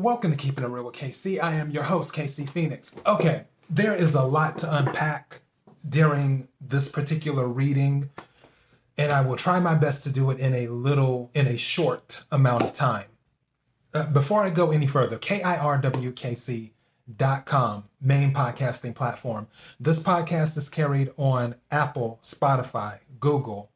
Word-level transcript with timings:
welcome 0.00 0.30
to 0.30 0.36
Keeping 0.36 0.64
It 0.64 0.68
Real 0.68 0.84
with 0.84 0.94
KC. 0.94 1.42
I 1.42 1.52
am 1.54 1.70
your 1.70 1.82
host, 1.82 2.14
KC 2.14 2.48
Phoenix. 2.48 2.96
Okay, 3.04 3.44
there 3.68 3.94
is 3.94 4.14
a 4.14 4.22
lot 4.22 4.56
to 4.58 4.74
unpack 4.74 5.40
during 5.86 6.48
this 6.58 6.88
particular 6.88 7.46
reading, 7.46 8.08
and 8.96 9.12
I 9.12 9.20
will 9.20 9.36
try 9.36 9.60
my 9.60 9.74
best 9.74 10.02
to 10.04 10.10
do 10.10 10.30
it 10.30 10.40
in 10.40 10.54
a 10.54 10.68
little, 10.68 11.30
in 11.34 11.46
a 11.46 11.58
short 11.58 12.24
amount 12.32 12.62
of 12.62 12.72
time. 12.72 13.08
Uh, 13.92 14.10
before 14.10 14.42
I 14.42 14.48
go 14.48 14.70
any 14.70 14.86
further, 14.86 15.18
KIRWKC.com, 15.18 16.72
main 18.00 18.32
podcasting 18.32 18.94
platform. 18.94 19.48
This 19.78 20.02
podcast 20.02 20.56
is 20.56 20.70
carried 20.70 21.10
on 21.18 21.56
Apple, 21.70 22.20
Spotify, 22.22 23.00
Google, 23.18 23.68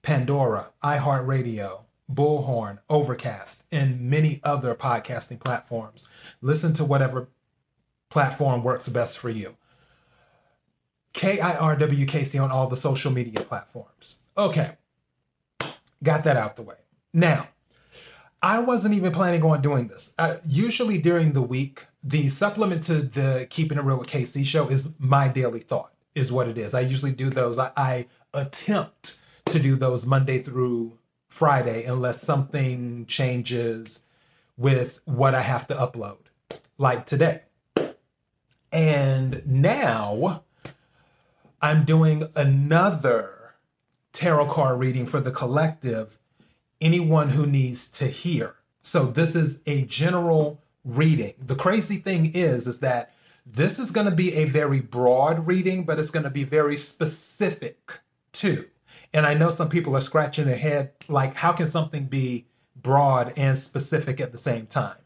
Pandora, 0.00 0.70
iHeartRadio, 0.82 1.80
Bullhorn, 2.10 2.78
Overcast, 2.88 3.64
and 3.70 4.00
many 4.00 4.40
other 4.44 4.74
podcasting 4.74 5.40
platforms. 5.40 6.08
Listen 6.40 6.72
to 6.74 6.84
whatever 6.84 7.28
platform 8.10 8.62
works 8.62 8.88
best 8.88 9.18
for 9.18 9.30
you. 9.30 9.56
KIRWKC 11.14 12.42
on 12.42 12.50
all 12.50 12.66
the 12.68 12.76
social 12.76 13.12
media 13.12 13.40
platforms. 13.40 14.20
Okay, 14.36 14.72
got 16.02 16.24
that 16.24 16.36
out 16.36 16.56
the 16.56 16.62
way. 16.62 16.76
Now, 17.12 17.48
I 18.42 18.58
wasn't 18.58 18.94
even 18.94 19.12
planning 19.12 19.42
on 19.44 19.62
doing 19.62 19.88
this. 19.88 20.14
Usually 20.46 20.98
during 20.98 21.32
the 21.32 21.42
week, 21.42 21.86
the 22.02 22.28
supplement 22.28 22.82
to 22.84 23.02
the 23.02 23.46
Keeping 23.50 23.78
It 23.78 23.84
Real 23.84 23.98
with 23.98 24.08
KC 24.08 24.44
show 24.44 24.68
is 24.68 24.94
my 24.98 25.28
daily 25.28 25.60
thought, 25.60 25.92
is 26.14 26.32
what 26.32 26.48
it 26.48 26.58
is. 26.58 26.74
I 26.74 26.80
usually 26.80 27.12
do 27.12 27.30
those. 27.30 27.58
I, 27.58 27.70
I 27.76 28.06
attempt 28.34 29.18
to 29.46 29.60
do 29.60 29.76
those 29.76 30.06
Monday 30.06 30.40
through 30.40 30.98
Friday 31.32 31.84
unless 31.84 32.20
something 32.20 33.06
changes 33.06 34.02
with 34.58 35.00
what 35.06 35.34
I 35.34 35.40
have 35.40 35.66
to 35.68 35.74
upload, 35.74 36.18
like 36.76 37.06
today. 37.06 37.40
And 38.70 39.42
now 39.46 40.42
I'm 41.62 41.84
doing 41.84 42.28
another 42.36 43.54
tarot 44.12 44.48
card 44.48 44.78
reading 44.78 45.06
for 45.06 45.22
the 45.22 45.30
collective, 45.30 46.18
anyone 46.82 47.30
who 47.30 47.46
needs 47.46 47.90
to 47.92 48.08
hear. 48.08 48.56
So 48.82 49.06
this 49.06 49.34
is 49.34 49.62
a 49.64 49.86
general 49.86 50.60
reading. 50.84 51.32
The 51.38 51.56
crazy 51.56 51.96
thing 51.96 52.30
is, 52.34 52.66
is 52.66 52.80
that 52.80 53.14
this 53.46 53.78
is 53.78 53.90
going 53.90 54.08
to 54.08 54.14
be 54.14 54.34
a 54.34 54.44
very 54.44 54.82
broad 54.82 55.46
reading, 55.46 55.84
but 55.84 55.98
it's 55.98 56.10
going 56.10 56.24
to 56.24 56.30
be 56.30 56.44
very 56.44 56.76
specific 56.76 58.00
too. 58.32 58.66
And 59.12 59.26
I 59.26 59.34
know 59.34 59.50
some 59.50 59.68
people 59.68 59.96
are 59.96 60.00
scratching 60.00 60.46
their 60.46 60.56
head 60.56 60.92
like, 61.08 61.34
how 61.34 61.52
can 61.52 61.66
something 61.66 62.06
be 62.06 62.46
broad 62.74 63.32
and 63.36 63.58
specific 63.58 64.20
at 64.20 64.32
the 64.32 64.38
same 64.38 64.66
time? 64.66 64.96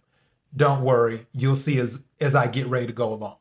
Don't 0.56 0.83
worry, 0.83 1.27
you'll 1.33 1.56
see 1.56 1.79
as, 1.79 2.05
as 2.20 2.34
I 2.34 2.47
get 2.47 2.67
ready 2.67 2.87
to 2.87 2.92
go 2.92 3.12
along. 3.12 3.37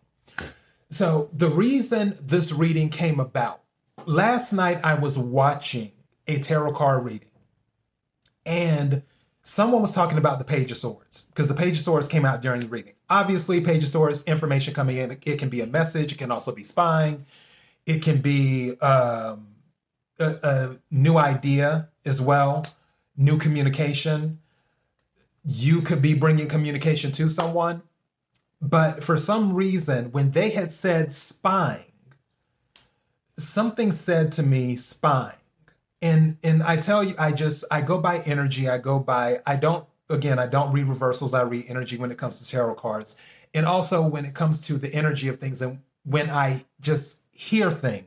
So, 0.90 1.30
the 1.34 1.50
reason 1.50 2.14
this 2.22 2.52
reading 2.52 2.90
came 2.90 3.20
about 3.20 3.62
last 4.06 4.54
night, 4.54 4.80
I 4.84 4.94
was 4.94 5.18
watching 5.18 5.92
a 6.28 6.40
tarot 6.40 6.74
card 6.74 7.04
reading, 7.04 7.32
and 8.46 9.04
someone 9.42 9.82
was 9.82 9.94
talking 9.94 10.18
about 10.18 10.40
the 10.40 10.46
Page 10.46 10.72
of 10.72 10.78
Swords 10.78 11.24
because 11.26 11.48
the 11.48 11.54
Page 11.54 11.78
of 11.78 11.84
Swords 11.84 12.08
came 12.08 12.26
out 12.26 12.42
during 12.42 12.62
the 12.62 12.68
reading. 12.68 12.94
Obviously, 13.10 13.62
Page 13.62 13.84
of 13.84 13.90
Swords 13.90 14.24
information 14.24 14.74
coming 14.74 14.98
in, 14.98 15.12
it 15.12 15.40
can 15.40 15.50
be 15.50 15.62
a 15.62 15.68
message, 15.68 16.12
it 16.12 16.18
can 16.18 16.32
also 16.32 16.54
be 16.54 16.64
spying, 16.64 17.26
it 17.86 18.02
can 18.02 18.22
be 18.22 18.78
um, 18.80 19.48
a, 20.20 20.36
a 20.44 20.78
new 20.92 21.18
idea 21.18 21.90
as 22.06 22.22
well, 22.22 22.66
new 23.18 23.38
communication. 23.38 24.40
You 25.46 25.82
could 25.82 26.02
be 26.02 26.14
bringing 26.14 26.48
communication 26.48 27.12
to 27.14 27.30
someone. 27.30 27.84
But 28.62 29.04
for 29.04 29.18
some 29.18 29.54
reason, 29.54 30.12
when 30.12 30.32
they 30.32 30.52
had 30.52 30.72
said 30.72 31.12
spying, 31.12 31.92
something 33.38 33.92
said 33.92 34.32
to 34.34 34.44
me 34.44 34.76
spying. 34.76 35.38
And 36.02 36.38
and 36.44 36.64
I 36.64 36.78
tell 36.78 37.04
you, 37.04 37.16
I 37.18 37.32
just 37.32 37.66
I 37.70 37.82
go 37.82 38.00
by 38.00 38.20
energy. 38.20 38.70
I 38.70 38.78
go 38.78 39.00
by 39.00 39.40
I 39.46 39.56
don't 39.56 39.86
again, 40.10 40.40
I 40.40 40.48
don't 40.48 40.72
read 40.72 40.86
reversals, 40.86 41.34
I 41.34 41.42
read 41.42 41.66
energy 41.68 41.98
when 41.98 42.12
it 42.12 42.18
comes 42.18 42.40
to 42.40 42.50
tarot 42.50 42.76
cards. 42.76 43.18
And 43.54 43.66
also 43.66 44.02
when 44.02 44.26
it 44.26 44.34
comes 44.34 44.62
to 44.68 44.74
the 44.78 44.94
energy 44.94 45.28
of 45.28 45.40
things 45.40 45.62
and 45.62 45.80
when 46.04 46.30
I 46.30 46.66
just 46.80 47.24
hear 47.32 47.72
things, 47.72 48.06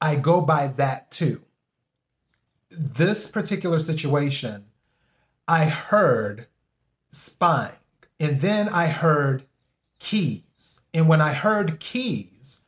I 0.00 0.16
go 0.16 0.40
by 0.40 0.66
that 0.66 1.10
too. 1.10 1.42
This 2.70 3.28
particular 3.30 3.78
situation, 3.78 4.66
I 5.46 5.66
heard 5.66 6.46
spying, 7.10 7.78
and 8.18 8.40
then 8.40 8.68
I 8.68 8.88
heard 8.88 9.44
keys. 9.98 10.82
And 10.92 11.08
when 11.08 11.20
I 11.20 11.32
heard 11.32 11.80
keys, 11.80 12.60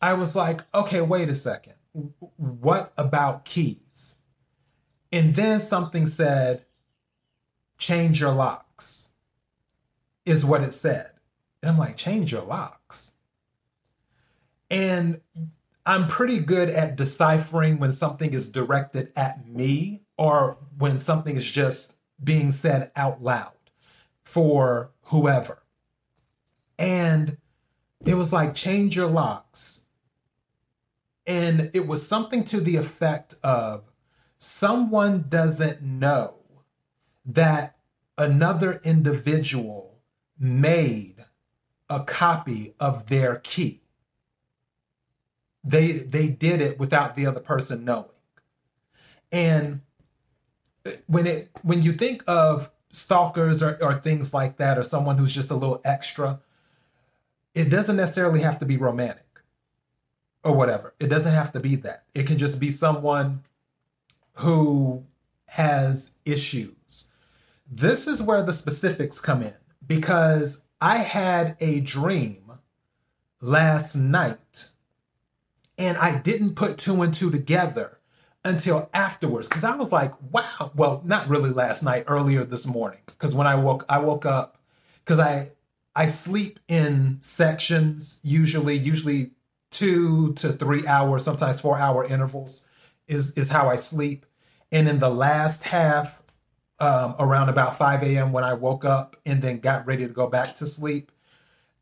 I 0.00 0.14
was 0.14 0.34
like, 0.34 0.62
okay, 0.74 1.00
wait 1.00 1.28
a 1.28 1.34
second. 1.34 1.74
What 2.36 2.92
about 2.96 3.44
keys? 3.44 4.16
And 5.12 5.34
then 5.34 5.60
something 5.60 6.06
said, 6.06 6.64
change 7.76 8.20
your 8.20 8.32
locks, 8.32 9.10
is 10.24 10.44
what 10.44 10.62
it 10.62 10.72
said. 10.72 11.10
And 11.60 11.70
I'm 11.70 11.78
like, 11.78 11.96
change 11.96 12.32
your 12.32 12.44
locks. 12.44 13.14
And 14.70 15.20
I'm 15.86 16.06
pretty 16.08 16.40
good 16.40 16.68
at 16.68 16.96
deciphering 16.96 17.78
when 17.78 17.92
something 17.92 18.32
is 18.34 18.50
directed 18.50 19.12
at 19.16 19.46
me 19.48 20.02
or 20.16 20.58
when 20.76 21.00
something 21.00 21.36
is 21.36 21.50
just 21.50 21.96
being 22.22 22.52
said 22.52 22.90
out 22.94 23.22
loud 23.22 23.52
for 24.22 24.90
whoever. 25.04 25.62
And 26.78 27.38
it 28.04 28.14
was 28.14 28.32
like, 28.32 28.54
change 28.54 28.96
your 28.96 29.08
locks. 29.08 29.86
And 31.26 31.70
it 31.74 31.86
was 31.86 32.06
something 32.06 32.44
to 32.44 32.60
the 32.60 32.76
effect 32.76 33.34
of 33.42 33.84
someone 34.36 35.26
doesn't 35.28 35.82
know 35.82 36.36
that 37.24 37.76
another 38.16 38.80
individual 38.84 39.98
made 40.38 41.26
a 41.88 42.02
copy 42.04 42.74
of 42.80 43.08
their 43.08 43.36
key 43.36 43.80
they 45.62 45.92
they 45.92 46.28
did 46.28 46.60
it 46.60 46.78
without 46.78 47.16
the 47.16 47.26
other 47.26 47.40
person 47.40 47.84
knowing. 47.84 48.06
And 49.32 49.82
when 51.06 51.26
it 51.26 51.50
when 51.62 51.82
you 51.82 51.92
think 51.92 52.22
of 52.26 52.70
stalkers 52.90 53.62
or, 53.62 53.78
or 53.82 53.94
things 53.94 54.34
like 54.34 54.56
that, 54.56 54.78
or 54.78 54.82
someone 54.82 55.18
who's 55.18 55.34
just 55.34 55.50
a 55.50 55.54
little 55.54 55.80
extra, 55.84 56.40
it 57.54 57.70
doesn't 57.70 57.96
necessarily 57.96 58.40
have 58.40 58.58
to 58.58 58.66
be 58.66 58.76
romantic 58.76 59.40
or 60.42 60.54
whatever. 60.54 60.94
It 60.98 61.08
doesn't 61.08 61.32
have 61.32 61.52
to 61.52 61.60
be 61.60 61.76
that. 61.76 62.04
It 62.14 62.26
can 62.26 62.38
just 62.38 62.58
be 62.58 62.70
someone 62.70 63.42
who 64.34 65.04
has 65.48 66.12
issues. 66.24 67.08
This 67.70 68.06
is 68.06 68.22
where 68.22 68.42
the 68.42 68.52
specifics 68.52 69.20
come 69.20 69.42
in 69.42 69.54
because 69.86 70.64
I 70.80 70.98
had 70.98 71.56
a 71.60 71.80
dream 71.80 72.52
last 73.40 73.94
night 73.94 74.70
and 75.80 75.96
I 75.96 76.20
didn't 76.20 76.56
put 76.56 76.76
two 76.76 77.00
and 77.00 77.12
two 77.12 77.30
together 77.30 77.98
until 78.44 78.90
afterwards 78.92 79.48
because 79.48 79.64
I 79.64 79.74
was 79.76 79.90
like, 79.90 80.12
wow. 80.30 80.70
Well, 80.74 81.00
not 81.04 81.28
really 81.28 81.50
last 81.50 81.82
night, 81.82 82.04
earlier 82.06 82.44
this 82.44 82.66
morning. 82.66 83.00
Because 83.06 83.34
when 83.34 83.46
I 83.46 83.54
woke, 83.54 83.86
I 83.88 83.98
woke 83.98 84.26
up 84.26 84.58
because 85.02 85.18
I 85.18 85.52
I 85.96 86.06
sleep 86.06 86.60
in 86.68 87.18
sections 87.22 88.20
usually, 88.22 88.78
usually 88.78 89.30
two 89.70 90.34
to 90.34 90.52
three 90.52 90.86
hours, 90.86 91.24
sometimes 91.24 91.60
four 91.60 91.78
hour 91.78 92.04
intervals 92.04 92.66
is 93.08 93.32
is 93.32 93.50
how 93.50 93.70
I 93.70 93.76
sleep. 93.76 94.26
And 94.70 94.86
in 94.86 94.98
the 94.98 95.10
last 95.10 95.64
half, 95.64 96.22
um, 96.78 97.14
around 97.18 97.48
about 97.48 97.76
5 97.76 98.02
a.m. 98.02 98.32
when 98.32 98.44
I 98.44 98.54
woke 98.54 98.84
up 98.84 99.16
and 99.26 99.42
then 99.42 99.60
got 99.60 99.86
ready 99.86 100.06
to 100.06 100.12
go 100.12 100.26
back 100.28 100.56
to 100.56 100.66
sleep, 100.66 101.10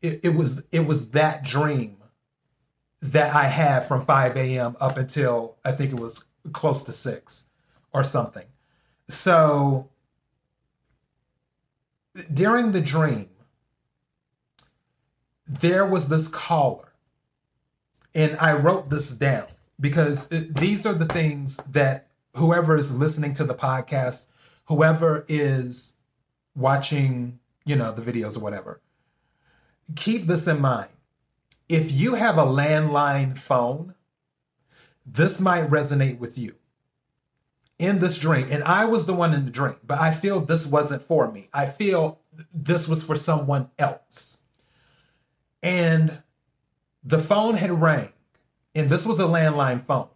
it, 0.01 0.21
it 0.23 0.29
was 0.35 0.63
it 0.71 0.87
was 0.87 1.11
that 1.11 1.43
dream 1.43 1.98
that 3.01 3.33
I 3.35 3.45
had 3.45 3.87
from 3.87 4.05
5 4.05 4.35
a.m. 4.35 4.75
up 4.79 4.97
until 4.97 5.55
I 5.63 5.71
think 5.71 5.93
it 5.93 5.99
was 5.99 6.25
close 6.51 6.83
to 6.83 6.91
6 6.91 7.45
or 7.93 8.03
something. 8.03 8.45
So 9.07 9.89
during 12.33 12.71
the 12.71 12.81
dream, 12.81 13.29
there 15.47 15.85
was 15.85 16.09
this 16.09 16.27
caller, 16.27 16.93
and 18.13 18.37
I 18.39 18.53
wrote 18.53 18.89
this 18.89 19.09
down 19.17 19.47
because 19.79 20.27
these 20.27 20.85
are 20.85 20.93
the 20.93 21.05
things 21.05 21.57
that 21.57 22.07
whoever 22.35 22.75
is 22.75 22.95
listening 22.95 23.33
to 23.35 23.43
the 23.45 23.55
podcast, 23.55 24.27
whoever 24.65 25.25
is 25.27 25.93
watching, 26.55 27.39
you 27.65 27.75
know, 27.75 27.91
the 27.91 28.01
videos 28.01 28.37
or 28.37 28.41
whatever, 28.41 28.81
keep 29.95 30.27
this 30.27 30.47
in 30.47 30.61
mind 30.61 30.89
if 31.69 31.91
you 31.91 32.15
have 32.15 32.37
a 32.37 32.45
landline 32.45 33.37
phone, 33.37 33.93
this 35.05 35.39
might 35.39 35.69
resonate 35.69 36.17
with 36.19 36.37
you 36.37 36.55
in 37.77 37.99
this 37.99 38.17
dream. 38.17 38.47
And 38.49 38.63
I 38.63 38.85
was 38.85 39.05
the 39.05 39.13
one 39.13 39.33
in 39.33 39.45
the 39.45 39.51
dream, 39.51 39.77
but 39.85 39.99
I 39.99 40.11
feel 40.11 40.39
this 40.39 40.67
wasn't 40.67 41.03
for 41.03 41.31
me. 41.31 41.47
I 41.53 41.67
feel 41.67 42.19
this 42.53 42.87
was 42.87 43.03
for 43.03 43.15
someone 43.15 43.69
else. 43.77 44.41
And 45.61 46.23
the 47.03 47.19
phone 47.19 47.55
had 47.55 47.81
rang, 47.81 48.13
and 48.73 48.89
this 48.89 49.05
was 49.05 49.19
a 49.19 49.23
landline 49.23 49.81
phone. 49.81 50.07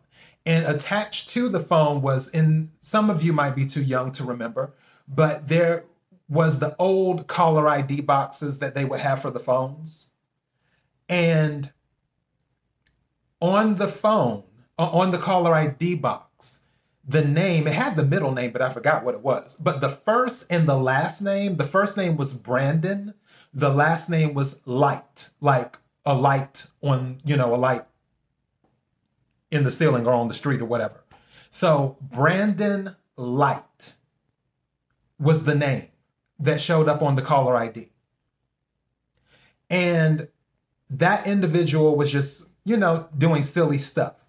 And 0.45 0.65
attached 0.65 1.29
to 1.29 1.47
the 1.47 1.59
phone 1.59 2.01
was, 2.01 2.29
and 2.29 2.71
some 2.79 3.09
of 3.09 3.23
you 3.23 3.31
might 3.31 3.55
be 3.55 3.65
too 3.65 3.81
young 3.81 4.11
to 4.13 4.25
remember, 4.25 4.73
but 5.07 5.47
there 5.47 5.85
was 6.27 6.59
the 6.59 6.75
old 6.77 7.27
caller 7.27 7.69
ID 7.69 8.01
boxes 8.01 8.59
that 8.59 8.73
they 8.73 8.83
would 8.83 8.99
have 8.99 9.21
for 9.21 9.31
the 9.31 9.39
phones. 9.39 10.12
And 11.09 11.71
on 13.39 13.75
the 13.75 13.87
phone, 13.87 14.43
uh, 14.77 14.89
on 14.89 15.11
the 15.11 15.17
caller 15.17 15.53
ID 15.53 15.95
box, 15.95 16.61
the 17.05 17.25
name, 17.25 17.67
it 17.67 17.73
had 17.73 17.95
the 17.95 18.05
middle 18.05 18.31
name, 18.31 18.51
but 18.51 18.61
I 18.61 18.69
forgot 18.69 19.03
what 19.03 19.15
it 19.15 19.21
was. 19.21 19.57
But 19.57 19.81
the 19.81 19.89
first 19.89 20.45
and 20.49 20.67
the 20.67 20.77
last 20.77 21.21
name, 21.21 21.57
the 21.57 21.65
first 21.65 21.97
name 21.97 22.15
was 22.15 22.33
Brandon. 22.33 23.13
The 23.53 23.69
last 23.69 24.09
name 24.09 24.33
was 24.33 24.65
Light, 24.65 25.29
like 25.41 25.77
a 26.05 26.15
light 26.15 26.67
on, 26.81 27.19
you 27.25 27.35
know, 27.35 27.53
a 27.53 27.57
light 27.57 27.85
in 29.51 29.63
the 29.63 29.71
ceiling 29.71 30.07
or 30.07 30.13
on 30.13 30.27
the 30.27 30.33
street 30.33 30.61
or 30.61 30.65
whatever. 30.65 31.03
So 31.49 31.97
Brandon 32.01 32.95
Light 33.15 33.93
was 35.19 35.45
the 35.45 35.55
name 35.55 35.89
that 36.39 36.59
showed 36.59 36.89
up 36.89 37.01
on 37.01 37.15
the 37.15 37.21
caller 37.21 37.55
ID. 37.55 37.89
And 39.69 40.27
that 40.99 41.27
individual 41.27 41.95
was 41.95 42.11
just, 42.11 42.49
you 42.63 42.77
know, 42.77 43.07
doing 43.17 43.43
silly 43.43 43.77
stuff. 43.77 44.25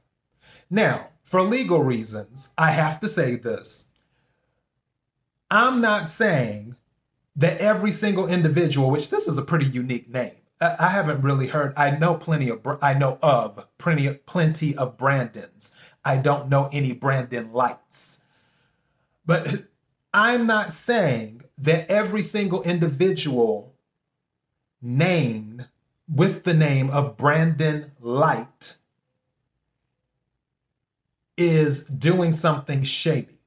Now, 0.70 1.08
for 1.22 1.42
legal 1.42 1.82
reasons, 1.82 2.52
I 2.56 2.72
have 2.72 3.00
to 3.00 3.08
say 3.08 3.36
this. 3.36 3.86
I'm 5.50 5.80
not 5.80 6.08
saying 6.08 6.76
that 7.36 7.58
every 7.58 7.92
single 7.92 8.26
individual, 8.26 8.90
which 8.90 9.10
this 9.10 9.28
is 9.28 9.38
a 9.38 9.42
pretty 9.42 9.66
unique 9.66 10.08
name, 10.08 10.36
I 10.60 10.88
haven't 10.88 11.20
really 11.20 11.48
heard. 11.48 11.74
I 11.76 11.90
know 11.90 12.14
plenty 12.14 12.48
of. 12.48 12.60
I 12.80 12.94
know 12.94 13.18
of 13.22 13.66
plenty 13.76 14.14
plenty 14.14 14.74
of 14.74 14.96
Brandons. 14.96 15.72
I 16.04 16.16
don't 16.16 16.48
know 16.48 16.70
any 16.72 16.94
Brandon 16.94 17.52
lights, 17.52 18.22
but 19.26 19.64
I'm 20.14 20.46
not 20.46 20.72
saying 20.72 21.42
that 21.58 21.90
every 21.90 22.22
single 22.22 22.62
individual 22.62 23.74
named 24.80 25.66
with 26.12 26.44
the 26.44 26.54
name 26.54 26.90
of 26.90 27.16
Brandon 27.16 27.92
Light 28.00 28.76
is 31.36 31.84
doing 31.84 32.32
something 32.32 32.82
shady. 32.82 33.38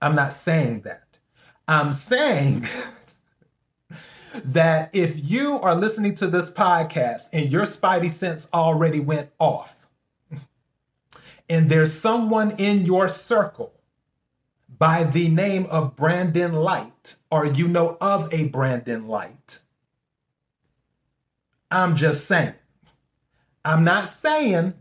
I'm 0.00 0.14
not 0.14 0.32
saying 0.32 0.82
that. 0.82 1.18
I'm 1.66 1.92
saying 1.92 2.66
that 4.44 4.90
if 4.94 5.28
you 5.28 5.58
are 5.60 5.74
listening 5.74 6.14
to 6.16 6.26
this 6.26 6.52
podcast 6.52 7.22
and 7.32 7.50
your 7.50 7.64
spidey 7.64 8.10
sense 8.10 8.48
already 8.54 9.00
went 9.00 9.30
off, 9.38 9.86
and 11.48 11.70
there's 11.70 11.94
someone 11.94 12.52
in 12.52 12.84
your 12.84 13.08
circle 13.08 13.72
by 14.78 15.02
the 15.02 15.28
name 15.28 15.66
of 15.66 15.96
Brandon 15.96 16.52
Light, 16.52 17.16
or 17.30 17.46
you 17.46 17.66
know 17.66 17.96
of 18.00 18.32
a 18.32 18.48
Brandon 18.48 19.08
Light, 19.08 19.60
I'm 21.70 21.96
just 21.96 22.24
saying. 22.26 22.54
I'm 23.64 23.84
not 23.84 24.08
saying 24.08 24.74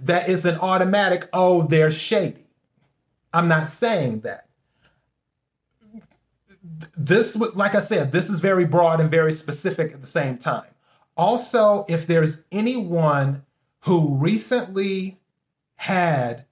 that 0.00 0.28
it's 0.28 0.44
an 0.44 0.58
automatic, 0.58 1.28
oh, 1.32 1.66
they're 1.66 1.90
shady. 1.90 2.46
I'm 3.32 3.48
not 3.48 3.68
saying 3.68 4.20
that. 4.20 4.46
This, 6.96 7.36
like 7.54 7.74
I 7.74 7.80
said, 7.80 8.12
this 8.12 8.30
is 8.30 8.40
very 8.40 8.64
broad 8.64 9.00
and 9.00 9.10
very 9.10 9.32
specific 9.32 9.92
at 9.92 10.00
the 10.00 10.06
same 10.06 10.38
time. 10.38 10.70
Also, 11.16 11.84
if 11.88 12.06
there's 12.06 12.44
anyone 12.52 13.44
who 13.80 14.14
recently 14.14 15.18
had 15.76 16.44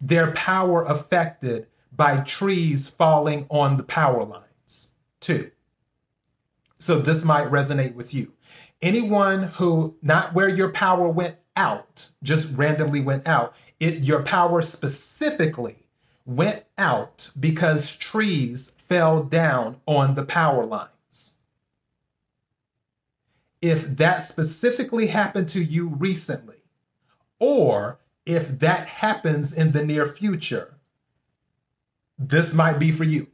their 0.00 0.32
power 0.32 0.82
affected 0.84 1.66
by 1.92 2.20
trees 2.20 2.88
falling 2.88 3.46
on 3.48 3.76
the 3.76 3.84
power 3.84 4.24
lines, 4.24 4.92
too. 5.20 5.50
So 6.82 6.98
this 6.98 7.24
might 7.24 7.48
resonate 7.48 7.94
with 7.94 8.12
you. 8.12 8.32
Anyone 8.82 9.44
who, 9.44 9.98
not 10.02 10.34
where 10.34 10.48
your 10.48 10.70
power 10.72 11.08
went 11.08 11.36
out, 11.54 12.10
just 12.24 12.56
randomly 12.56 13.00
went 13.00 13.24
out, 13.24 13.54
it, 13.78 14.02
your 14.02 14.24
power 14.24 14.60
specifically 14.62 15.86
went 16.26 16.64
out 16.76 17.30
because 17.38 17.96
trees 17.96 18.70
fell 18.78 19.22
down 19.22 19.76
on 19.86 20.16
the 20.16 20.24
power 20.24 20.66
lines. 20.66 21.36
If 23.60 23.96
that 23.98 24.24
specifically 24.24 25.06
happened 25.06 25.48
to 25.50 25.62
you 25.62 25.86
recently, 25.86 26.64
or 27.38 28.00
if 28.26 28.58
that 28.58 28.88
happens 28.88 29.56
in 29.56 29.70
the 29.70 29.86
near 29.86 30.04
future, 30.04 30.74
this 32.18 32.52
might 32.52 32.80
be 32.80 32.90
for 32.90 33.04
you. 33.04 33.28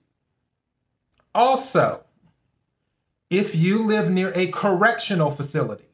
Also, 1.35 2.05
if 3.31 3.55
you 3.55 3.87
live 3.87 4.11
near 4.11 4.33
a 4.35 4.49
correctional 4.51 5.31
facility, 5.31 5.85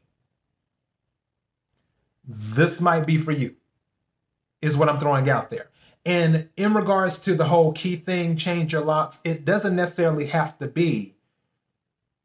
this 2.27 2.81
might 2.81 3.05
be 3.05 3.17
for 3.17 3.31
you, 3.31 3.55
is 4.61 4.77
what 4.77 4.89
I'm 4.89 4.99
throwing 4.99 5.29
out 5.29 5.49
there. 5.49 5.69
And 6.05 6.49
in 6.55 6.73
regards 6.73 7.19
to 7.21 7.35
the 7.35 7.45
whole 7.45 7.71
key 7.73 7.95
thing, 7.95 8.35
change 8.37 8.73
your 8.73 8.83
locks, 8.83 9.21
it 9.23 9.43
doesn't 9.43 9.75
necessarily 9.75 10.27
have 10.27 10.57
to 10.59 10.67
be 10.67 11.15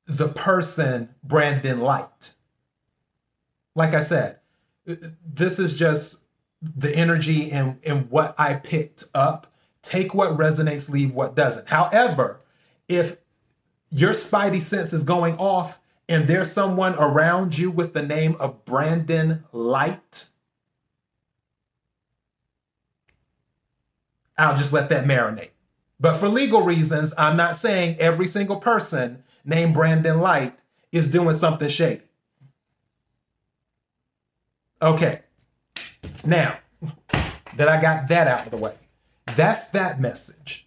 the 0.06 0.28
person 0.28 1.10
Brandon 1.24 1.80
Light. 1.80 2.34
Like 3.74 3.94
I 3.94 4.00
said, 4.00 4.38
this 4.84 5.58
is 5.58 5.78
just 5.78 6.20
the 6.60 6.94
energy 6.94 7.50
and, 7.50 7.78
and 7.86 8.10
what 8.10 8.34
I 8.38 8.54
picked 8.54 9.04
up. 9.14 9.46
Take 9.82 10.12
what 10.12 10.36
resonates, 10.36 10.90
leave 10.90 11.14
what 11.14 11.34
doesn't. 11.34 11.68
However, 11.68 12.40
if 12.86 13.16
your 13.90 14.12
spidey 14.12 14.60
sense 14.60 14.92
is 14.92 15.02
going 15.02 15.36
off 15.36 15.80
and 16.08 16.26
there's 16.26 16.50
someone 16.50 16.94
around 16.96 17.58
you 17.58 17.70
with 17.70 17.92
the 17.92 18.02
name 18.02 18.36
of 18.40 18.64
Brandon 18.64 19.44
Light, 19.52 20.26
I'll 24.36 24.56
just 24.56 24.72
let 24.72 24.88
that 24.88 25.04
marinate. 25.04 25.50
But 26.00 26.16
for 26.16 26.28
legal 26.28 26.62
reasons, 26.62 27.12
I'm 27.18 27.36
not 27.36 27.56
saying 27.56 27.96
every 27.98 28.26
single 28.26 28.56
person 28.56 29.22
named 29.44 29.74
Brandon 29.74 30.20
Light 30.20 30.58
is 30.90 31.12
doing 31.12 31.36
something 31.36 31.68
shady. 31.68 32.02
Okay. 34.82 35.20
Now 36.24 36.58
that 37.56 37.68
I 37.68 37.80
got 37.80 38.08
that 38.08 38.26
out 38.26 38.46
of 38.46 38.50
the 38.50 38.56
way, 38.56 38.74
that's 39.36 39.70
that 39.70 40.00
message. 40.00 40.66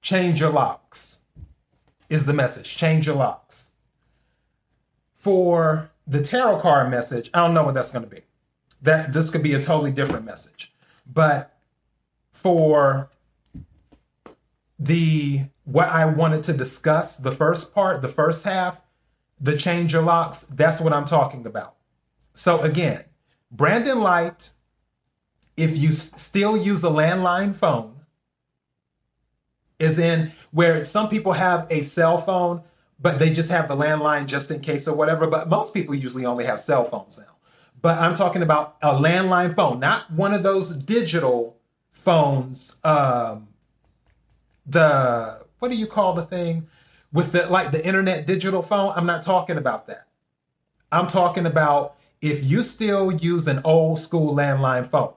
Change 0.00 0.40
your 0.40 0.50
locks 0.50 1.20
is 2.08 2.26
the 2.26 2.32
message. 2.32 2.76
Change 2.76 3.06
your 3.06 3.16
locks. 3.16 3.70
For 5.14 5.90
the 6.06 6.22
tarot 6.22 6.60
card 6.60 6.90
message, 6.90 7.30
I 7.34 7.40
don't 7.40 7.54
know 7.54 7.64
what 7.64 7.74
that's 7.74 7.92
going 7.92 8.04
to 8.04 8.10
be. 8.10 8.22
That 8.82 9.12
this 9.12 9.30
could 9.30 9.42
be 9.42 9.54
a 9.54 9.62
totally 9.62 9.92
different 9.92 10.24
message. 10.24 10.72
But 11.06 11.56
for 12.32 13.10
the 14.78 15.46
what 15.64 15.88
I 15.88 16.04
wanted 16.06 16.44
to 16.44 16.52
discuss, 16.52 17.16
the 17.16 17.32
first 17.32 17.74
part, 17.74 18.02
the 18.02 18.08
first 18.08 18.44
half, 18.44 18.82
the 19.40 19.56
change 19.56 19.92
your 19.92 20.02
locks, 20.02 20.44
that's 20.44 20.80
what 20.80 20.92
I'm 20.92 21.06
talking 21.06 21.44
about. 21.44 21.74
So 22.34 22.60
again, 22.60 23.04
Brandon 23.50 24.00
Light, 24.00 24.50
if 25.56 25.76
you 25.76 25.92
still 25.92 26.56
use 26.56 26.84
a 26.84 26.88
landline 26.88 27.56
phone, 27.56 27.95
is 29.78 29.98
in 29.98 30.32
where 30.50 30.84
some 30.84 31.08
people 31.08 31.32
have 31.32 31.66
a 31.70 31.82
cell 31.82 32.18
phone, 32.18 32.62
but 32.98 33.18
they 33.18 33.32
just 33.32 33.50
have 33.50 33.68
the 33.68 33.76
landline 33.76 34.26
just 34.26 34.50
in 34.50 34.60
case 34.60 34.88
or 34.88 34.96
whatever. 34.96 35.26
But 35.26 35.48
most 35.48 35.74
people 35.74 35.94
usually 35.94 36.24
only 36.24 36.44
have 36.44 36.60
cell 36.60 36.84
phones 36.84 37.18
now. 37.18 37.36
But 37.82 37.98
I'm 37.98 38.14
talking 38.14 38.42
about 38.42 38.76
a 38.82 38.94
landline 38.94 39.54
phone, 39.54 39.80
not 39.80 40.10
one 40.10 40.32
of 40.32 40.42
those 40.42 40.82
digital 40.84 41.56
phones. 41.92 42.80
Um, 42.82 43.48
the 44.64 45.44
what 45.58 45.70
do 45.70 45.76
you 45.76 45.86
call 45.86 46.14
the 46.14 46.22
thing 46.22 46.66
with 47.12 47.32
the 47.32 47.46
like 47.46 47.72
the 47.72 47.86
internet 47.86 48.26
digital 48.26 48.62
phone? 48.62 48.92
I'm 48.96 49.06
not 49.06 49.22
talking 49.22 49.56
about 49.56 49.86
that. 49.86 50.06
I'm 50.90 51.06
talking 51.06 51.46
about 51.46 51.96
if 52.20 52.42
you 52.42 52.62
still 52.62 53.12
use 53.12 53.46
an 53.46 53.60
old 53.62 53.98
school 53.98 54.34
landline 54.34 54.86
phone, 54.86 55.14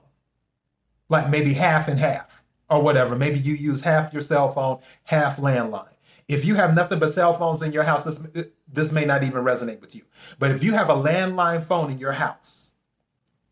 like 1.08 1.30
maybe 1.30 1.54
half 1.54 1.88
and 1.88 2.00
half 2.00 2.39
or 2.70 2.82
whatever. 2.82 3.16
Maybe 3.16 3.40
you 3.40 3.54
use 3.54 3.84
half 3.84 4.14
your 4.14 4.22
cell 4.22 4.50
phone, 4.50 4.80
half 5.06 5.38
landline. 5.38 5.94
If 6.28 6.46
you 6.46 6.56
have 6.56 6.76
nothing 6.76 7.00
but 7.00 7.14
cell 7.14 7.34
phones 7.34 7.64
in 7.64 7.74
your 7.74 7.84
house, 7.84 8.04
this, 8.04 8.28
this 8.72 8.94
may 8.94 9.06
not 9.06 9.24
even 9.24 9.44
resonate 9.44 9.82
with 9.82 9.96
you. 9.96 10.04
But 10.38 10.52
if 10.52 10.64
you 10.64 10.74
have 10.74 10.90
a 10.90 10.94
landline 10.96 11.64
phone 11.64 11.92
in 11.92 11.98
your 11.98 12.14
house, 12.14 12.72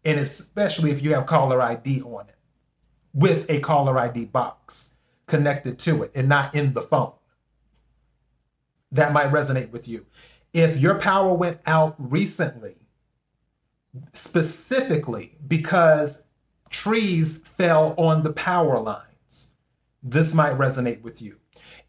and 0.05 0.19
especially 0.19 0.91
if 0.91 1.01
you 1.01 1.13
have 1.15 1.25
caller 1.25 1.61
ID 1.61 2.01
on 2.03 2.27
it 2.29 2.35
with 3.13 3.49
a 3.49 3.59
caller 3.61 3.97
ID 3.99 4.25
box, 4.25 4.93
connected 5.25 5.77
to 5.79 6.03
it 6.03 6.11
and 6.15 6.27
not 6.29 6.55
in 6.55 6.73
the 6.73 6.81
phone. 6.81 7.13
That 8.91 9.11
might 9.11 9.31
resonate 9.31 9.71
with 9.71 9.87
you. 9.87 10.05
If 10.53 10.77
your 10.77 10.99
power 10.99 11.33
went 11.33 11.59
out 11.65 11.95
recently, 11.97 12.75
specifically 14.13 15.37
because 15.45 16.23
trees 16.69 17.39
fell 17.39 17.93
on 17.97 18.23
the 18.23 18.31
power 18.31 18.79
lines, 18.79 19.06
this 20.11 20.33
might 20.33 20.57
resonate 20.57 21.01
with 21.01 21.21
you. 21.21 21.37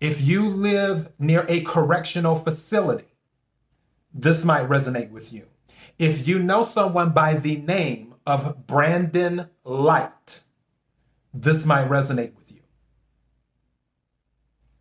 If 0.00 0.20
you 0.20 0.48
live 0.48 1.12
near 1.18 1.44
a 1.48 1.62
correctional 1.62 2.34
facility, 2.34 3.14
this 4.12 4.44
might 4.44 4.68
resonate 4.68 5.10
with 5.10 5.32
you. 5.32 5.46
If 5.98 6.26
you 6.26 6.42
know 6.42 6.62
someone 6.62 7.10
by 7.10 7.34
the 7.34 7.58
name 7.58 8.14
of 8.26 8.66
Brandon 8.66 9.48
Light, 9.64 10.40
this 11.32 11.64
might 11.64 11.88
resonate 11.88 12.34
with 12.36 12.50
you. 12.50 12.60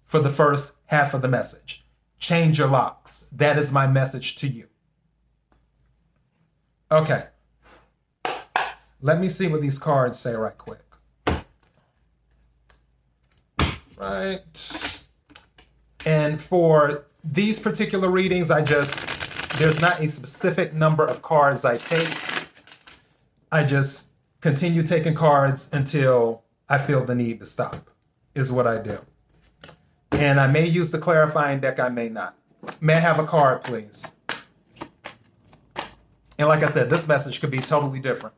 For 0.03 0.20
the 0.20 0.29
first 0.29 0.75
half 0.86 1.13
of 1.13 1.22
the 1.22 1.27
message, 1.27 1.86
change 2.20 2.58
your 2.58 2.70
locks. 2.70 3.29
That 3.32 3.58
is 3.58 3.72
my 3.72 3.88
message 3.88 4.36
to 4.38 4.48
you. 4.48 4.67
Okay. 6.91 7.25
Let 9.01 9.20
me 9.20 9.29
see 9.29 9.48
what 9.48 9.62
these 9.62 9.77
cards 9.77 10.17
say 10.17 10.34
right 10.34 10.58
quick. 10.58 10.87
Right. 13.98 15.04
And 16.06 16.42
for 16.42 17.06
these 17.24 17.60
particular 17.60 18.10
readings, 18.10 18.51
I 18.51 18.63
just, 18.63 19.58
there's 19.58 19.82
not 19.82 20.00
a 20.00 20.10
specific 20.10 20.74
number 20.74 21.06
of 21.06 21.22
cards 21.22 21.66
I 21.66 21.77
take. 21.77 22.16
I 23.51 23.63
just 23.63 24.08
continue 24.42 24.84
taking 24.84 25.16
cards 25.16 25.70
until 25.74 26.44
I 26.70 26.77
feel 26.77 27.04
the 27.04 27.16
need 27.16 27.39
to 27.39 27.46
stop, 27.46 27.89
is 28.36 28.51
what 28.51 28.68
I 28.68 28.77
do. 28.77 29.00
And 30.12 30.39
I 30.39 30.48
may 30.48 30.66
use 30.66 30.92
the 30.92 31.00
clarifying 31.00 31.60
deck, 31.60 31.80
I 31.80 31.89
may 31.89 32.10
not. 32.10 32.36
May 32.80 32.96
I 32.96 33.00
have 33.00 33.20
a 33.20 33.25
card, 33.25 33.63
please? 33.63 34.13
And 36.38 36.48
like 36.48 36.63
I 36.63 36.68
said, 36.68 36.89
this 36.89 37.08
message 37.08 37.42
could 37.42 37.51
be 37.51 37.60
totally 37.60 38.00
different. 38.00 38.36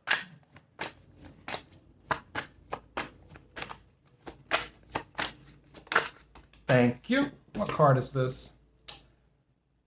Thank 6.70 7.10
you. 7.10 7.32
What 7.56 7.68
card 7.68 7.98
is 7.98 8.12
this? 8.12 8.54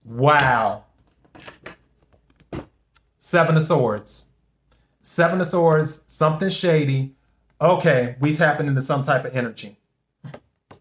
Wow. 0.04 0.84
Seven 3.16 3.56
of 3.56 3.62
Swords. 3.62 4.26
Seven 5.00 5.40
of 5.40 5.46
Swords, 5.46 6.02
something 6.06 6.50
shady. 6.50 7.14
Okay, 7.58 8.16
we 8.20 8.36
tapping 8.36 8.66
into 8.66 8.82
some 8.82 9.02
type 9.02 9.24
of 9.24 9.34
energy. 9.34 9.78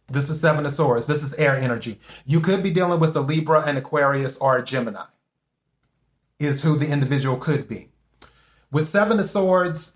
This 0.09 0.29
is 0.29 0.41
Seven 0.41 0.65
of 0.65 0.73
Swords. 0.73 1.05
This 1.05 1.23
is 1.23 1.35
air 1.35 1.55
energy. 1.55 2.01
You 2.25 2.41
could 2.41 2.61
be 2.61 2.71
dealing 2.71 2.99
with 2.99 3.15
a 3.15 3.21
Libra, 3.21 3.61
an 3.61 3.77
Aquarius, 3.77 4.37
or 4.39 4.57
a 4.57 4.63
Gemini, 4.63 5.05
is 6.37 6.63
who 6.63 6.77
the 6.77 6.89
individual 6.89 7.37
could 7.37 7.69
be. 7.69 7.91
With 8.73 8.87
Seven 8.87 9.21
of 9.21 9.25
Swords, 9.25 9.93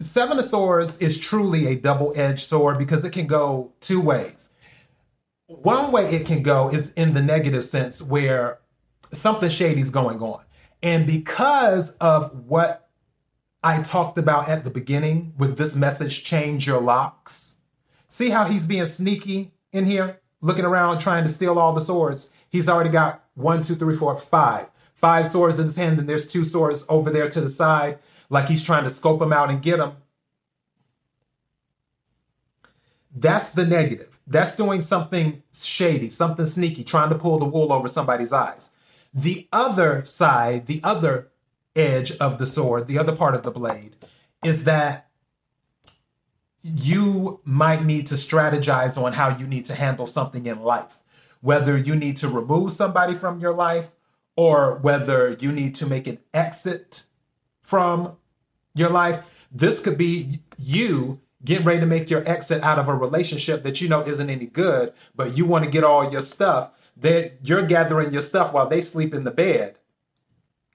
Seven 0.00 0.40
of 0.40 0.44
Swords 0.44 1.00
is 1.00 1.20
truly 1.20 1.68
a 1.68 1.76
double 1.76 2.12
edged 2.16 2.48
sword 2.48 2.78
because 2.78 3.04
it 3.04 3.12
can 3.12 3.28
go 3.28 3.70
two 3.80 4.00
ways. 4.00 4.41
One 5.60 5.92
way 5.92 6.10
it 6.14 6.26
can 6.26 6.42
go 6.42 6.68
is 6.70 6.92
in 6.92 7.14
the 7.14 7.22
negative 7.22 7.64
sense 7.64 8.00
where 8.00 8.58
something 9.12 9.50
shady 9.50 9.80
is 9.80 9.90
going 9.90 10.20
on. 10.20 10.44
And 10.82 11.06
because 11.06 11.92
of 11.96 12.46
what 12.46 12.88
I 13.62 13.82
talked 13.82 14.18
about 14.18 14.48
at 14.48 14.64
the 14.64 14.70
beginning 14.70 15.34
with 15.36 15.58
this 15.58 15.76
message, 15.76 16.24
change 16.24 16.66
your 16.66 16.80
locks. 16.80 17.58
See 18.08 18.30
how 18.30 18.46
he's 18.46 18.66
being 18.66 18.86
sneaky 18.86 19.52
in 19.72 19.84
here, 19.84 20.20
looking 20.40 20.64
around, 20.64 20.98
trying 20.98 21.24
to 21.24 21.30
steal 21.30 21.58
all 21.58 21.72
the 21.72 21.80
swords. 21.80 22.30
He's 22.50 22.68
already 22.68 22.90
got 22.90 23.24
one, 23.34 23.62
two, 23.62 23.74
three, 23.74 23.94
four, 23.94 24.16
five. 24.18 24.70
Five 24.94 25.26
swords 25.26 25.58
in 25.58 25.66
his 25.66 25.76
hand, 25.76 25.98
and 25.98 26.08
there's 26.08 26.30
two 26.30 26.44
swords 26.44 26.84
over 26.88 27.10
there 27.10 27.28
to 27.28 27.40
the 27.40 27.48
side, 27.48 27.98
like 28.30 28.48
he's 28.48 28.64
trying 28.64 28.84
to 28.84 28.90
scope 28.90 29.18
them 29.18 29.32
out 29.32 29.50
and 29.50 29.62
get 29.62 29.78
them. 29.78 29.96
That's 33.14 33.52
the 33.52 33.66
negative. 33.66 34.18
That's 34.26 34.56
doing 34.56 34.80
something 34.80 35.42
shady, 35.52 36.08
something 36.08 36.46
sneaky, 36.46 36.84
trying 36.84 37.10
to 37.10 37.18
pull 37.18 37.38
the 37.38 37.44
wool 37.44 37.72
over 37.72 37.88
somebody's 37.88 38.32
eyes. 38.32 38.70
The 39.12 39.48
other 39.52 40.04
side, 40.06 40.66
the 40.66 40.80
other 40.82 41.28
edge 41.76 42.12
of 42.12 42.38
the 42.38 42.46
sword, 42.46 42.86
the 42.86 42.98
other 42.98 43.14
part 43.14 43.34
of 43.34 43.42
the 43.42 43.50
blade, 43.50 43.96
is 44.42 44.64
that 44.64 45.08
you 46.62 47.40
might 47.44 47.84
need 47.84 48.06
to 48.06 48.14
strategize 48.14 48.96
on 48.96 49.14
how 49.14 49.36
you 49.36 49.46
need 49.46 49.66
to 49.66 49.74
handle 49.74 50.06
something 50.06 50.46
in 50.46 50.60
life. 50.60 51.02
Whether 51.40 51.76
you 51.76 51.96
need 51.96 52.16
to 52.18 52.28
remove 52.28 52.72
somebody 52.72 53.14
from 53.14 53.40
your 53.40 53.52
life 53.52 53.92
or 54.36 54.76
whether 54.78 55.36
you 55.40 55.52
need 55.52 55.74
to 55.74 55.86
make 55.86 56.06
an 56.06 56.18
exit 56.32 57.04
from 57.62 58.16
your 58.74 58.90
life. 58.90 59.48
This 59.52 59.80
could 59.80 59.98
be 59.98 60.38
you 60.56 61.20
getting 61.44 61.66
ready 61.66 61.80
to 61.80 61.86
make 61.86 62.10
your 62.10 62.28
exit 62.28 62.62
out 62.62 62.78
of 62.78 62.88
a 62.88 62.94
relationship 62.94 63.62
that 63.62 63.80
you 63.80 63.88
know 63.88 64.00
isn't 64.00 64.30
any 64.30 64.46
good, 64.46 64.92
but 65.14 65.36
you 65.36 65.44
want 65.44 65.64
to 65.64 65.70
get 65.70 65.84
all 65.84 66.10
your 66.10 66.22
stuff. 66.22 66.72
That 66.96 67.38
you're 67.42 67.62
gathering 67.62 68.12
your 68.12 68.22
stuff 68.22 68.52
while 68.52 68.68
they 68.68 68.80
sleep 68.80 69.14
in 69.14 69.24
the 69.24 69.30
bed. 69.30 69.76